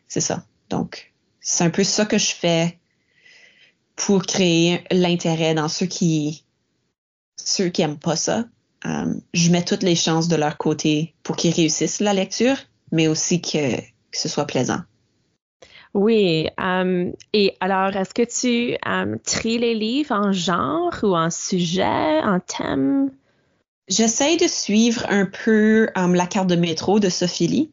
[0.08, 0.44] c'est ça.
[0.70, 2.78] Donc, c'est un peu ça que je fais
[3.96, 6.44] pour créer l'intérêt dans ceux qui
[7.36, 8.44] ceux qui aiment pas ça.
[8.84, 12.56] Um, je mets toutes les chances de leur côté pour qu'ils réussissent la lecture,
[12.90, 13.76] mais aussi que
[14.12, 14.80] ce soit plaisant.
[15.94, 16.48] Oui.
[16.58, 22.20] Um, et alors, est-ce que tu um, tries les livres en genre ou en sujet,
[22.22, 23.10] en thème?
[23.88, 27.70] J'essaie de suivre un peu um, la carte de métro de Sophie Lee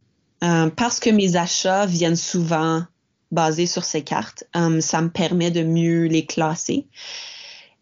[0.77, 2.83] parce que mes achats viennent souvent
[3.29, 4.45] basés sur ces cartes.
[4.79, 6.87] ça me permet de mieux les classer.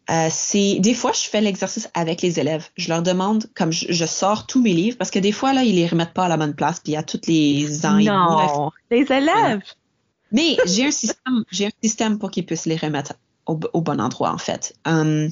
[0.09, 2.69] Euh, c'est des fois je fais l'exercice avec les élèves.
[2.77, 5.63] Je leur demande comme je, je, sors tous mes livres parce que des fois là
[5.63, 7.99] ils les remettent pas à la bonne place puis il y a toutes les ans
[7.99, 9.61] non les élèves
[10.32, 13.13] mais j'ai un système, pour qu'ils puissent les remettre
[13.45, 14.73] au, bon endroit, en fait.
[14.86, 15.30] Um,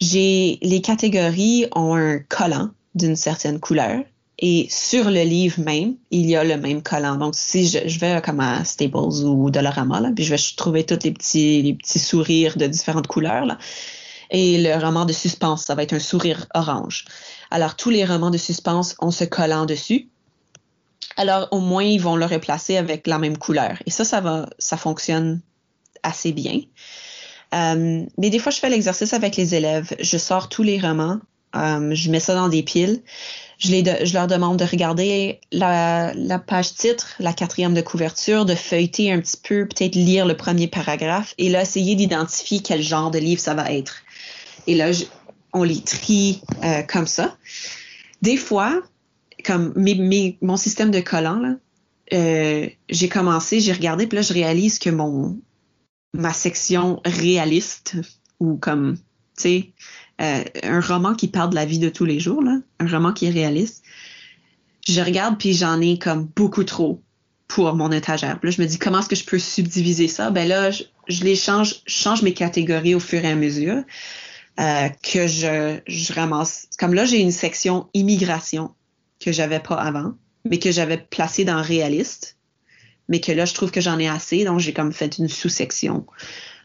[0.00, 4.04] j'ai, les catégories ont un collant d'une certaine couleur
[4.38, 7.16] et sur le livre même, il y a le même collant.
[7.16, 10.98] Donc, si je, vais comme à Staples ou Dollarama, là, puis je vais trouver tous
[11.04, 13.46] les petits, sourires de différentes couleurs,
[14.30, 17.04] et le roman de suspense, ça va être un sourire orange.
[17.50, 20.08] Alors, tous les romans de suspense ont ce collant dessus.
[21.16, 23.78] Alors, au moins, ils vont le replacer avec la même couleur.
[23.86, 25.40] Et ça, ça va, ça fonctionne
[26.02, 26.60] assez bien.
[27.54, 29.94] Euh, mais des fois, je fais l'exercice avec les élèves.
[30.00, 31.20] Je sors tous les romans,
[31.54, 33.02] euh, je mets ça dans des piles.
[33.58, 38.44] Je, les je leur demande de regarder la, la, page titre, la quatrième de couverture,
[38.44, 42.82] de feuilleter un petit peu, peut-être lire le premier paragraphe et là, essayer d'identifier quel
[42.82, 44.02] genre de livre ça va être.
[44.66, 44.90] Et là,
[45.52, 47.36] on les trie euh, comme ça.
[48.22, 48.82] Des fois,
[49.44, 51.56] comme mes, mon système de collants, là,
[52.12, 55.40] euh, j'ai commencé, j'ai regardé, puis là, je réalise que mon
[56.12, 57.96] ma section réaliste,
[58.38, 59.02] ou comme, tu
[59.42, 59.72] sais,
[60.20, 63.12] euh, un roman qui parle de la vie de tous les jours, là, un roman
[63.12, 63.82] qui est réaliste,
[64.86, 67.02] je regarde, puis j'en ai comme beaucoup trop
[67.48, 68.38] pour mon étagère.
[68.42, 70.30] Là, je me dis, comment est-ce que je peux subdiviser ça?
[70.30, 73.82] Ben là, je, je les change, je change mes catégories au fur et à mesure.
[74.60, 76.68] Euh, que je, je ramasse.
[76.78, 78.72] Comme là, j'ai une section immigration
[79.20, 82.36] que j'avais pas avant, mais que j'avais placée dans réaliste,
[83.08, 86.06] mais que là, je trouve que j'en ai assez, donc j'ai comme fait une sous-section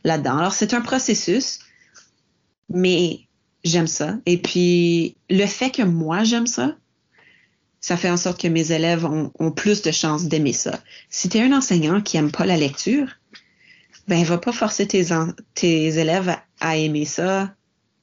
[0.03, 0.37] là-dedans.
[0.37, 1.59] Alors, c'est un processus,
[2.69, 3.21] mais
[3.63, 4.17] j'aime ça.
[4.25, 6.75] Et puis, le fait que moi, j'aime ça,
[7.81, 10.79] ça fait en sorte que mes élèves ont, ont plus de chances d'aimer ça.
[11.09, 13.07] Si tu es un enseignant qui aime pas la lecture,
[14.07, 15.07] ben, va pas forcer tes,
[15.53, 17.53] tes élèves à aimer ça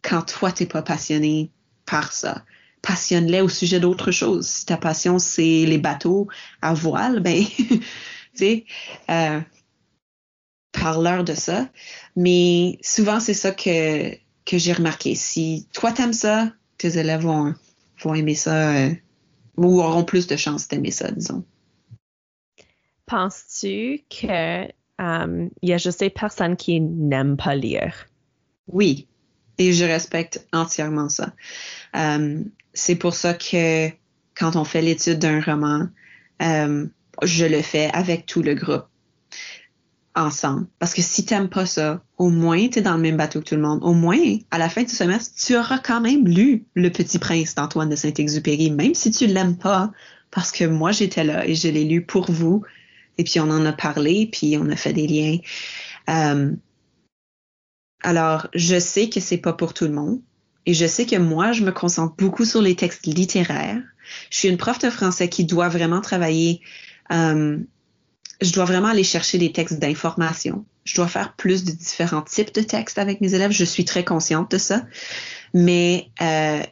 [0.03, 1.51] quand toi, t'es pas passionné
[1.85, 2.45] par ça.
[2.87, 4.47] Passionne-les au sujet d'autre chose.
[4.47, 6.29] Si ta passion, c'est les bateaux
[6.63, 7.83] à voile, ben, tu
[8.33, 8.65] sais,
[9.11, 9.41] euh,
[10.71, 11.69] parle-leur de ça.
[12.15, 14.15] Mais souvent, c'est ça que,
[14.45, 15.17] que j'ai remarqué.
[15.17, 17.57] Si toi, t'aimes ça, tes élèves vont,
[18.05, 18.95] vont aimer ça euh,
[19.57, 21.45] ou auront plus de chances d'aimer ça, disons.
[23.07, 24.63] Penses-tu que
[25.01, 28.07] euh, il y a juste des personnes qui n'aiment pas lire?
[28.69, 29.09] Oui,
[29.59, 31.33] et je respecte entièrement ça.
[32.77, 33.89] C'est pour ça que
[34.39, 35.89] quand on fait l'étude d'un roman,
[36.43, 36.87] euh,
[37.23, 38.87] je le fais avec tout le groupe
[40.15, 40.67] ensemble.
[40.79, 43.47] Parce que si t'aimes pas ça, au moins tu es dans le même bateau que
[43.47, 43.81] tout le monde.
[43.83, 44.19] Au moins,
[44.51, 47.97] à la fin du semestre, tu auras quand même lu Le Petit Prince d'Antoine de
[47.97, 49.93] Saint-Exupéry, même si tu l'aimes pas,
[50.31, 52.63] parce que moi j'étais là et je l'ai lu pour vous.
[53.19, 55.39] Et puis on en a parlé, puis on a fait des liens.
[56.11, 56.53] Euh,
[58.03, 60.21] alors, je sais que c'est pas pour tout le monde.
[60.67, 63.83] Et je sais que moi, je me concentre beaucoup sur les textes littéraires.
[64.31, 66.61] Je suis une prof de français qui doit vraiment travailler.
[67.13, 67.59] Euh,
[68.41, 70.65] je dois vraiment aller chercher des textes d'information.
[70.85, 73.53] Je dois faire plus de différents types de textes avec mes élèves.
[73.53, 74.85] Je suis très consciente de ça.
[75.55, 76.63] Mais euh,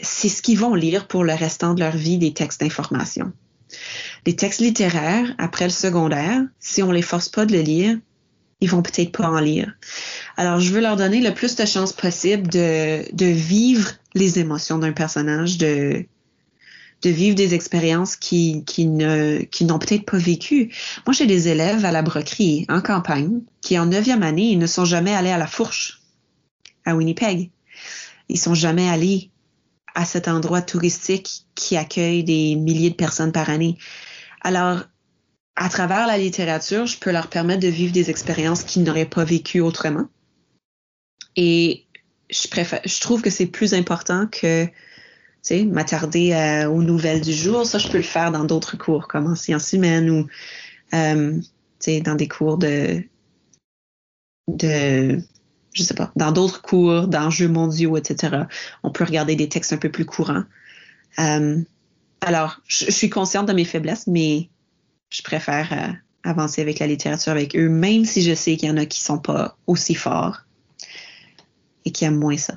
[0.00, 3.32] c'est ce qu'ils vont lire pour le restant de leur vie, des textes d'information.
[4.26, 7.98] Les textes littéraires, après le secondaire, si on les force pas de le lire,
[8.62, 9.74] ils vont peut-être pas en lire.
[10.36, 14.78] Alors, je veux leur donner le plus de chances possible de, de vivre les émotions
[14.78, 16.06] d'un personnage, de,
[17.02, 20.72] de vivre des expériences qui, qui ne qui n'ont peut-être pas vécu.
[21.06, 24.68] Moi, j'ai des élèves à la broquerie en campagne qui, en neuvième année, ils ne
[24.68, 26.00] sont jamais allés à la fourche
[26.84, 27.50] à Winnipeg.
[28.28, 29.30] Ils sont jamais allés
[29.96, 33.76] à cet endroit touristique qui accueille des milliers de personnes par année.
[34.40, 34.84] Alors,
[35.56, 39.24] à travers la littérature, je peux leur permettre de vivre des expériences qu'ils n'auraient pas
[39.24, 40.08] vécues autrement.
[41.36, 41.86] Et
[42.30, 44.66] je préfère, je trouve que c'est plus important que,
[45.66, 47.66] m'attarder euh, aux nouvelles du jour.
[47.66, 50.26] Ça, je peux le faire dans d'autres cours, comme en sciences humaines ou,
[50.94, 51.38] euh,
[52.04, 53.02] dans des cours de,
[54.48, 55.20] de,
[55.74, 58.44] je sais pas, dans d'autres cours d'enjeux mondiaux, etc.
[58.82, 60.44] On peut regarder des textes un peu plus courants.
[61.18, 61.60] Euh,
[62.20, 64.48] alors, je, suis consciente de mes faiblesses, mais
[65.12, 65.92] je préfère euh,
[66.24, 69.00] avancer avec la littérature avec eux, même si je sais qu'il y en a qui
[69.00, 70.42] sont pas aussi forts
[71.84, 72.54] et qui aiment moins ça.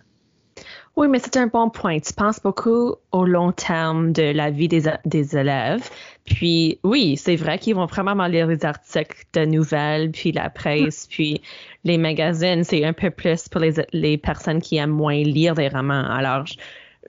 [0.95, 1.99] Oui, mais c'est un bon point.
[1.99, 5.89] Tu penses beaucoup au long terme de la vie des, des élèves.
[6.23, 11.07] Puis oui, c'est vrai qu'ils vont vraiment lire les articles de nouvelles, puis la presse,
[11.09, 11.41] puis
[11.83, 12.63] les magazines.
[12.63, 16.05] C'est un peu plus pour les, les, personnes qui aiment moins lire des romans.
[16.09, 16.45] Alors,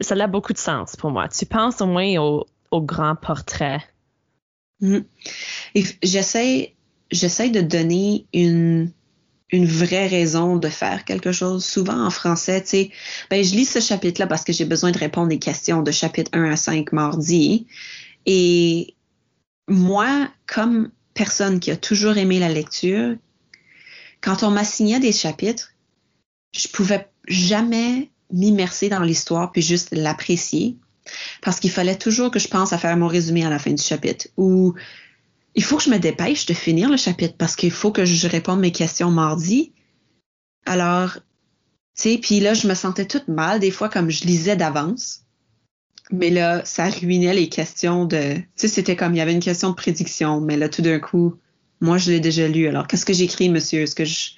[0.00, 1.28] ça a beaucoup de sens pour moi.
[1.28, 3.78] Tu penses au moins au, au grand portrait?
[4.80, 4.98] Mm.
[6.02, 6.74] J'essaie,
[7.10, 8.92] j'essaie de donner une,
[9.50, 11.64] une vraie raison de faire quelque chose.
[11.64, 12.90] Souvent en français, tu sais,
[13.30, 16.30] ben, je lis ce chapitre-là parce que j'ai besoin de répondre des questions de chapitre
[16.34, 17.66] 1 à 5 mardi.
[18.26, 18.94] Et
[19.68, 23.16] moi, comme personne qui a toujours aimé la lecture,
[24.20, 25.72] quand on m'assignait des chapitres,
[26.54, 30.76] je pouvais jamais m'immerser dans l'histoire puis juste l'apprécier
[31.42, 33.82] parce qu'il fallait toujours que je pense à faire mon résumé à la fin du
[33.82, 34.74] chapitre ou
[35.54, 38.28] il faut que je me dépêche de finir le chapitre parce qu'il faut que je
[38.28, 39.72] réponde mes questions mardi.
[40.66, 41.22] Alors, tu
[41.94, 45.22] sais, puis là, je me sentais toute mal des fois comme je lisais d'avance.
[46.12, 48.34] Mais là, ça ruinait les questions de...
[48.34, 51.00] Tu sais, c'était comme, il y avait une question de prédiction, mais là, tout d'un
[51.00, 51.34] coup,
[51.80, 52.68] moi, je l'ai déjà lu.
[52.68, 53.82] Alors, qu'est-ce que j'écris, monsieur?
[53.82, 54.30] Est-ce que je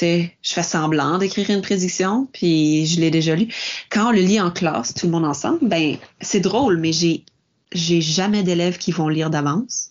[0.00, 3.48] sais, je fais semblant d'écrire une prédiction, puis je l'ai déjà lu.
[3.90, 7.24] Quand on le lit en classe, tout le monde ensemble, ben c'est drôle, mais j'ai
[7.72, 9.90] j'ai jamais d'élèves qui vont lire d'avance.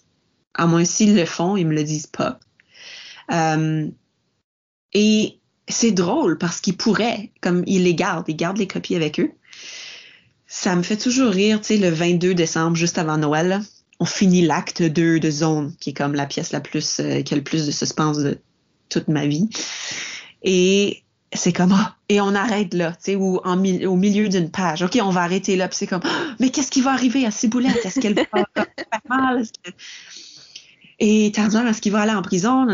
[0.54, 2.40] À moins s'ils le font, ils me le disent pas.
[3.32, 3.88] Euh,
[4.94, 9.20] et c'est drôle parce qu'ils pourraient, comme ils les gardent, ils gardent les copies avec
[9.20, 9.32] eux.
[10.48, 13.62] Ça me fait toujours rire, tu sais, le 22 décembre, juste avant Noël,
[14.00, 17.34] on finit l'acte 2 de Zone, qui est comme la pièce la plus, euh, qui
[17.34, 18.40] a le plus de suspense de
[18.94, 19.50] toute ma vie.
[20.44, 24.52] Et c'est comme, ah, et on arrête là, tu sais, ou en, au milieu d'une
[24.52, 24.84] page.
[24.84, 25.68] OK, on va arrêter là.
[25.68, 27.86] Puis c'est comme, ah, mais qu'est-ce qui va arriver à Ciboulette?
[27.86, 29.44] Est-ce qu'elle va faire mal?
[31.00, 32.68] Et Tarzan, est-ce qu'il va aller en prison?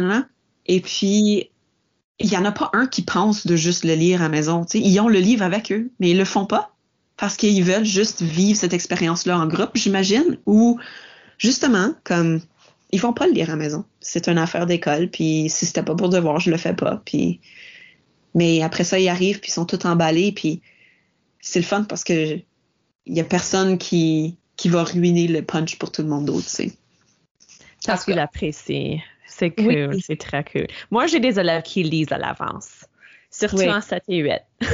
[0.65, 1.49] Et puis,
[2.19, 4.65] il y en a pas un qui pense de juste le lire à la maison.
[4.67, 6.75] Sais, ils ont le livre avec eux, mais ils le font pas
[7.17, 10.79] parce qu'ils veulent juste vivre cette expérience-là en groupe, j'imagine, ou
[11.37, 12.39] justement, comme
[12.91, 13.85] ils vont pas le lire à la maison.
[13.99, 17.01] C'est une affaire d'école, puis si c'était pas pour devoir, je le fais pas.
[17.05, 17.39] Puis,
[18.33, 20.61] mais après ça, ils arrivent, puis ils sont tous emballés, puis
[21.39, 22.39] c'est le fun parce que
[23.05, 26.45] il y a personne qui, qui va ruiner le punch pour tout le monde d'autre,
[26.45, 26.71] tu sais.
[27.85, 29.01] Parce que l'apprécie.
[29.25, 30.67] C'est cool, c'est très cool.
[30.91, 32.78] Moi, j'ai des élèves qui lisent à l'avance,
[33.31, 34.33] surtout en 7 et 8.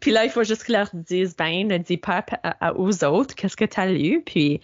[0.00, 2.24] puis là, il faut juste qu'ils leur disent, ben, ne dis pas
[2.76, 4.22] aux autres qu'est-ce que tu as lu.
[4.24, 4.60] Puis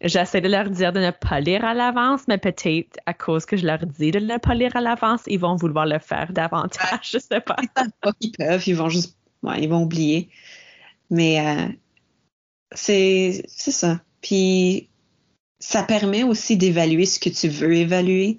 [0.00, 3.56] j'essaie de leur dire de ne pas lire à l'avance, mais peut-être à cause que
[3.56, 7.10] je leur dis de ne pas lire à l'avance, ils vont vouloir le faire davantage.
[7.12, 7.56] Je sais pas.
[7.62, 7.68] Ils
[8.00, 10.28] pas qu'ils peuvent, ils vont juste, ouais, ils vont oublier.
[11.10, 11.68] Mais euh,
[12.72, 14.00] c'est ça.
[14.22, 14.88] Puis
[15.58, 18.36] ça permet aussi d'évaluer ce que tu veux évaluer.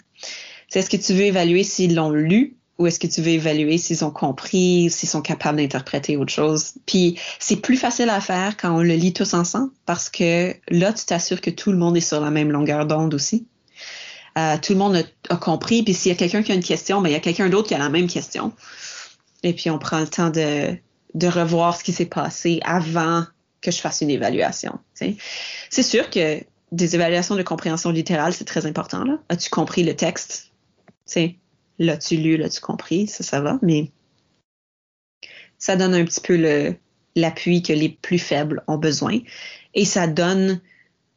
[0.70, 3.78] C'est ce que tu veux évaluer s'ils l'ont lu ou est-ce que tu veux évaluer
[3.78, 6.74] s'ils ont compris, s'ils sont capables d'interpréter autre chose?
[6.86, 10.94] Puis c'est plus facile à faire quand on le lit tous ensemble parce que là,
[10.94, 13.48] tu t'assures que tout le monde est sur la même longueur d'onde aussi.
[14.38, 15.82] Euh, tout le monde a, compris.
[15.82, 17.68] Puis s'il y a quelqu'un qui a une question, ben, il y a quelqu'un d'autre
[17.68, 18.54] qui a la même question.
[19.42, 20.78] Et puis on prend le temps de,
[21.28, 23.26] revoir ce qui s'est passé avant
[23.62, 24.78] que je fasse une évaluation.
[24.94, 29.04] C'est sûr que des évaluations de compréhension littérale, c'est très important.
[29.30, 30.52] As-tu compris le texte?
[31.80, 33.08] L'as-tu lu, l'as-tu compris?
[33.08, 33.92] Ça, ça va, mais
[35.58, 36.76] ça donne un petit peu
[37.16, 39.20] l'appui que les plus faibles ont besoin.
[39.74, 40.62] Et ça donne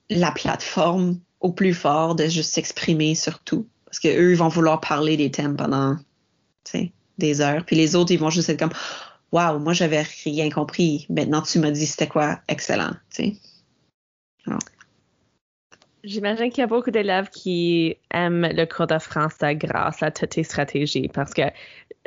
[0.08, 3.66] la plateforme au plus fort de juste s'exprimer sur tout.
[3.84, 5.96] Parce qu'eux, ils vont vouloir parler des thèmes pendant
[7.18, 7.64] des heures.
[7.64, 8.72] Puis les autres, ils vont juste être comme
[9.32, 11.06] Waouh, moi, j'avais rien compris.
[11.08, 12.40] Maintenant, tu m'as dit c'était quoi?
[12.48, 12.92] Excellent.
[16.04, 20.30] J'imagine qu'il y a beaucoup d'élèves qui aiment le cours de français grâce à toutes
[20.30, 21.42] tes stratégies parce que.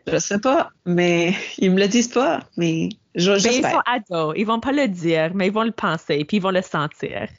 [0.08, 3.54] Je sais pas, mais ils me le disent pas, mais j'espère.
[3.54, 6.42] ils sont ados, ils vont pas le dire, mais ils vont le penser, puis ils
[6.42, 7.30] vont le sentir.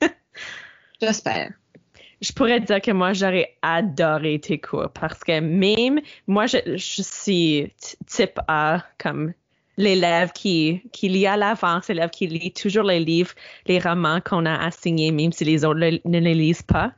[1.00, 1.52] j'espère.
[2.20, 7.02] Je pourrais dire que moi, j'aurais adoré tes cours parce que même moi, je, je
[7.02, 7.72] suis
[8.06, 9.32] type A, comme
[9.78, 13.30] l'élève qui, qui lit à l'avance, l'élève qui lit toujours les livres,
[13.66, 16.92] les romans qu'on a assignés, même si les autres ne les lisent pas.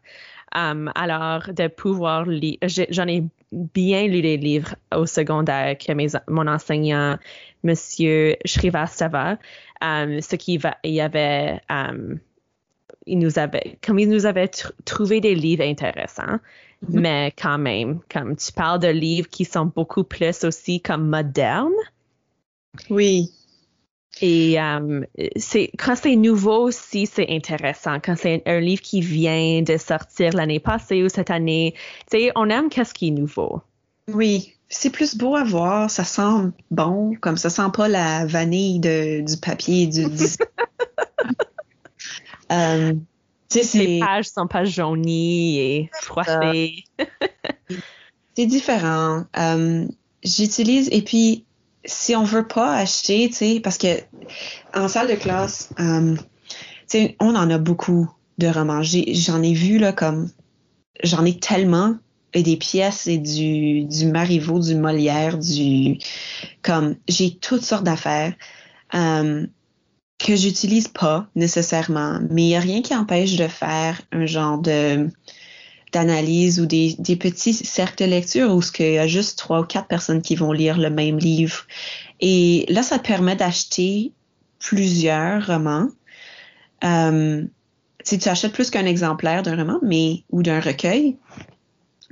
[0.53, 3.23] Um, alors, de pouvoir lire, j'en ai
[3.53, 7.19] bien lu les livres au secondaire que mes, mon enseignant,
[7.63, 9.39] Monsieur Shrivastava,
[9.83, 12.19] um, ce qui va, il y avait, um,
[13.07, 14.51] il nous avait, comme il nous avait
[14.87, 16.39] trouvé des livres intéressants,
[16.85, 17.01] mm-hmm.
[17.01, 21.71] mais quand même, comme tu parles de livres qui sont beaucoup plus aussi comme modernes,
[22.91, 23.31] oui.
[24.21, 25.03] Et euh,
[25.37, 27.99] c'est quand c'est nouveau aussi, c'est intéressant.
[28.01, 31.75] Quand c'est un, livre qui vient de sortir l'année passée ou cette année,
[32.11, 33.63] tu sais, on aime qu'est-ce qui est nouveau.
[34.09, 38.81] Oui, c'est plus beau à voir, ça sent bon, comme ça sent pas la vanille
[38.81, 40.05] de, du papier du.
[42.53, 42.93] euh,
[43.75, 46.85] Les pages sont pas jaunies et froissées.
[48.37, 49.25] c'est différent.
[49.39, 49.87] Euh,
[50.23, 51.45] j'utilise et puis
[51.85, 53.89] si on veut pas acheter, tu sais, parce que
[54.75, 56.17] en salle de classe, euh,
[57.21, 58.83] on en a beaucoup de romans.
[58.83, 60.31] J'en ai, vu là comme
[61.03, 61.97] j'en ai tellement
[62.33, 65.99] et des pièces et du du Marivaux, du Molière, du
[66.63, 68.35] comme j'ai toutes sortes d'affaires
[68.95, 69.47] euh,
[70.19, 74.59] que j'utilise pas nécessairement, mais il y a rien qui empêche de faire un genre
[74.59, 75.09] de
[75.93, 79.89] d'analyse ou des, petits cercles de lecture où il y a juste trois ou quatre
[79.89, 81.67] personnes qui vont lire le même livre.
[82.21, 84.13] Et là, ça te permet d'acheter
[84.59, 85.89] plusieurs romans.
[86.85, 87.45] Euh,
[88.05, 91.17] tu achètes plus qu'un exemplaire d'un roman mais, ou d'un recueil,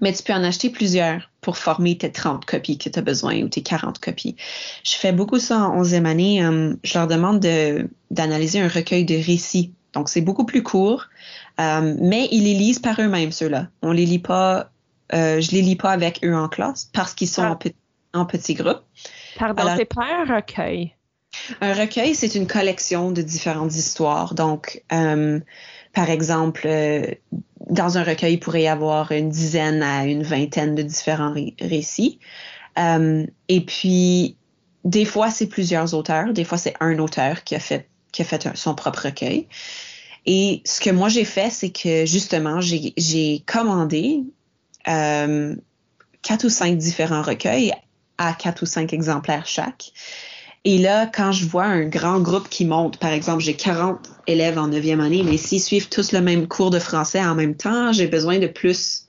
[0.00, 3.42] mais tu peux en acheter plusieurs pour former tes 30 copies que tu as besoin
[3.42, 4.36] ou tes 40 copies.
[4.84, 6.44] Je fais beaucoup ça en 11e année.
[6.44, 7.40] Euh, je leur demande
[8.10, 9.72] d'analyser un recueil de récits.
[9.94, 11.06] Donc, c'est beaucoup plus court,
[11.60, 13.68] euh, mais ils les lisent par eux-mêmes, ceux-là.
[13.82, 14.70] On les lit pas,
[15.12, 17.58] euh, je les lis pas avec eux en classe parce qu'ils sont ah.
[18.14, 18.82] en, petits groupes.
[19.38, 20.94] Pardon, c'est pas un recueil.
[21.60, 24.34] Un recueil, c'est une collection de différentes histoires.
[24.34, 25.40] Donc, euh,
[25.92, 27.06] par exemple, euh,
[27.68, 32.18] dans un recueil, il pourrait y avoir une dizaine à une vingtaine de différents récits.
[33.48, 34.36] Et puis,
[34.84, 36.32] des fois, c'est plusieurs auteurs.
[36.32, 39.48] Des fois, c'est un auteur qui a fait, qui a fait son propre recueil.
[40.26, 44.22] Et ce que moi, j'ai fait, c'est que justement, j'ai commandé
[44.88, 45.54] euh,
[46.22, 47.72] quatre ou cinq différents recueils
[48.18, 49.92] à quatre ou cinq exemplaires chaque.
[50.64, 54.58] Et là, quand je vois un grand groupe qui monte, par exemple, j'ai 40 élèves
[54.58, 57.92] en 9e année, mais s'ils suivent tous le même cours de français en même temps,
[57.92, 59.06] j'ai besoin de plus,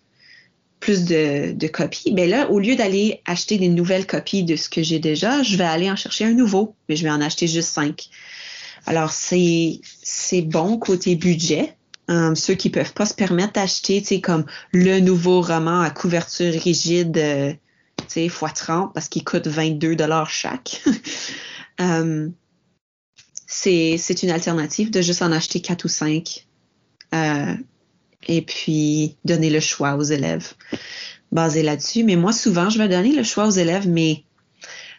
[0.80, 2.14] plus de, copies.
[2.14, 5.57] Mais là, au lieu d'aller acheter des nouvelles copies de ce que j'ai déjà, je
[5.57, 8.10] vais aller en chercher un nouveau, mais je vais en acheter juste cinq.
[8.86, 9.82] Alors, c'est,
[10.43, 11.75] bon côté budget.
[12.07, 15.91] Um, ceux qui peuvent pas se permettre d'acheter, tu sais, comme le nouveau roman à
[15.91, 17.53] couverture rigide, euh,
[17.97, 20.82] tu sais, fois 30 parce qu'il coûte 22 dollars chaque.
[21.82, 22.27] Euh,
[23.47, 26.45] c'est une alternative de juste en acheter quatre ou cinq
[27.15, 27.55] euh,
[28.27, 30.55] et puis donner le choix aux élèves
[31.32, 32.03] basé là-dessus.
[32.03, 34.23] Mais moi, souvent, je vais donner le choix aux élèves, mais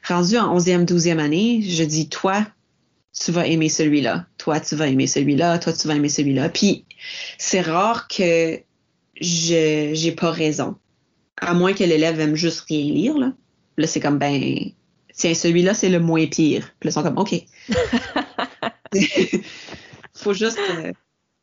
[0.07, 2.47] rendu en 11e, 12e année, je dis, toi,
[3.19, 4.27] tu vas aimer celui-là.
[4.39, 5.59] Toi, tu vas aimer celui-là.
[5.59, 6.49] Toi, tu vas aimer celui-là.
[6.49, 6.85] Puis,
[7.39, 8.61] c'est rare que
[9.21, 10.77] je j'ai pas raison
[11.41, 13.33] à moins que l'élève aime juste rien lire, là.
[13.77, 14.73] Là, c'est comme, ben,
[15.15, 16.71] tiens, celui-là, c'est le moins pire.
[16.79, 17.35] Puis là, ils sont comme, OK.
[20.15, 20.93] faut juste, euh,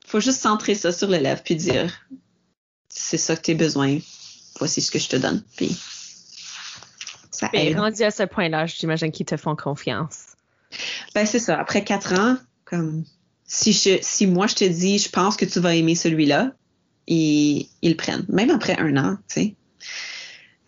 [0.06, 2.08] faut juste centrer ça sur l'élève puis dire,
[2.90, 3.98] c'est ça que tu as besoin.
[4.60, 5.44] Voici ce que je te donne.
[5.56, 5.76] Puis,
[7.32, 7.78] ça aide.
[7.78, 10.27] rendu à ce point-là, j'imagine qu'ils te font confiance.
[11.16, 11.60] Ben, c'est ça.
[11.60, 13.04] Après quatre ans, comme,
[13.46, 16.52] si je, si moi je te dis, je pense que tu vas aimer celui-là,
[17.08, 18.26] ils, ils le prennent.
[18.30, 19.56] Même après un an, tu sais.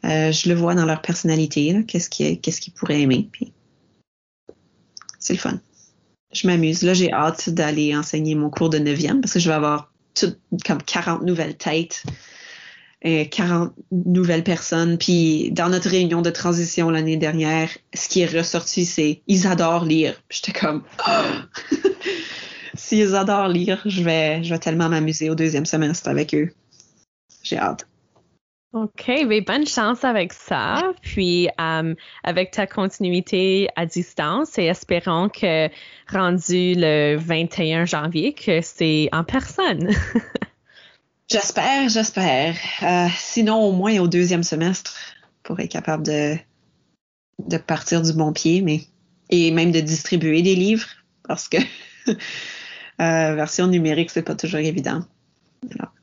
[0.06, 3.28] Euh, je le vois dans leur personnalité, qu'est-ce qu'ils pourraient aimer.
[3.32, 3.52] Puis
[5.20, 5.60] c'est le fun.
[6.32, 6.84] Je m'amuse.
[6.84, 9.92] Là, j'ai hâte d'aller enseigner mon cours de 9e parce que je vais avoir
[10.66, 12.04] comme 40 nouvelles têtes,
[13.02, 14.98] et 40 nouvelles personnes.
[14.98, 19.86] Puis dans notre réunion de transition l'année dernière, ce qui est ressorti, c'est ils adorent
[19.86, 20.22] lire.
[20.30, 20.84] J'étais comme
[22.74, 26.52] s'ils adorent lire, je vais, je vais tellement m'amuser au deuxième semestre avec eux.
[27.44, 27.88] J'ai hâte.
[28.72, 30.94] OK, mais bonne chance avec ça.
[31.02, 35.70] Puis euh, avec ta continuité à distance et espérons que
[36.08, 39.90] rendu le 21 janvier, que c'est en personne.
[41.32, 42.56] j'espère, j'espère.
[42.84, 44.96] Euh, sinon, au moins au deuxième semestre,
[45.44, 46.36] pour être capable de,
[47.40, 48.82] de partir du bon pied, mais
[49.30, 50.88] et même de distribuer des livres,
[51.28, 51.58] parce que
[52.08, 52.16] euh,
[52.98, 55.02] version numérique, c'est pas toujours évident.
[55.72, 55.94] Alors,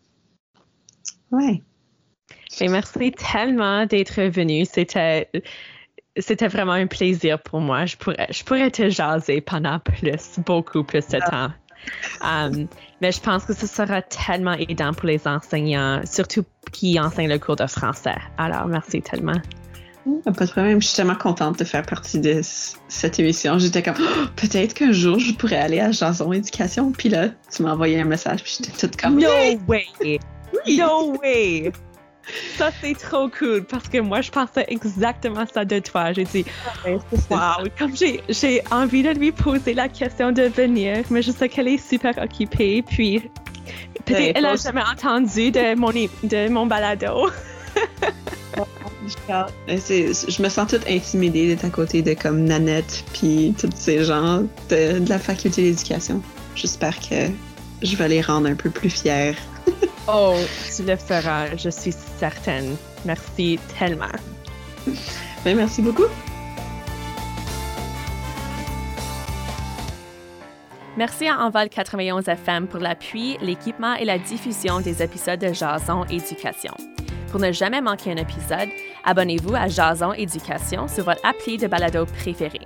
[1.32, 1.62] ouais
[2.62, 4.64] merci tellement d'être venu.
[4.64, 5.28] C'était
[6.18, 7.84] c'était vraiment un plaisir pour moi.
[7.84, 11.50] Je pourrais, je pourrais te jaser pendant plus, beaucoup plus de temps.
[12.22, 12.66] Um,
[13.00, 17.38] mais je pense que ce sera tellement aidant pour les enseignants, surtout qui enseignent le
[17.38, 18.16] cours de français.
[18.38, 19.40] Alors, merci tellement.
[20.24, 20.80] Pas de problème.
[20.80, 23.58] Je suis tellement contente de faire partie de cette émission.
[23.58, 26.92] J'étais comme, oh, peut-être qu'un jour, je pourrais aller à Jason Éducation.
[26.92, 28.42] Puis là, tu m'as envoyé un message.
[28.42, 29.28] Puis j'étais toute comme, No
[29.66, 30.20] way!
[30.68, 31.72] No way!
[32.56, 36.12] Ça, c'est trop cool parce que moi, je pensais exactement ça de toi.
[36.12, 36.44] J'ai dit,
[37.30, 41.68] wow, comme j'ai envie de lui poser la question de venir, mais je sais qu'elle
[41.68, 42.82] est super occupée.
[42.82, 43.30] Puis,
[44.04, 47.30] peut-être qu'elle n'a jamais entendu de mon, de mon balado.
[49.28, 54.42] je me sens toute intimidée d'être à côté de comme Nanette puis tous ces gens
[54.68, 56.22] de, de la faculté d'éducation.
[56.54, 57.30] J'espère que
[57.82, 59.34] je vais les rendre un peu plus fiers
[60.08, 60.36] Oh,
[60.76, 62.76] tu le feras, je suis certaine.
[63.04, 64.06] Merci tellement.
[65.44, 66.06] Ben, merci beaucoup.
[70.96, 76.04] Merci à Enval 91 FM pour l'appui, l'équipement et la diffusion des épisodes de Jason
[76.04, 76.72] Éducation.
[77.30, 78.68] Pour ne jamais manquer un épisode,
[79.04, 82.60] abonnez-vous à Jason Éducation sur votre appli de balado préféré.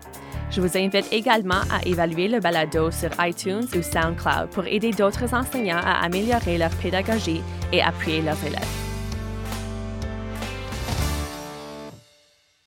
[0.50, 5.32] Je vous invite également à évaluer le balado sur iTunes ou SoundCloud pour aider d'autres
[5.32, 7.42] enseignants à améliorer leur pédagogie
[7.72, 8.89] et appuyer leurs élèves.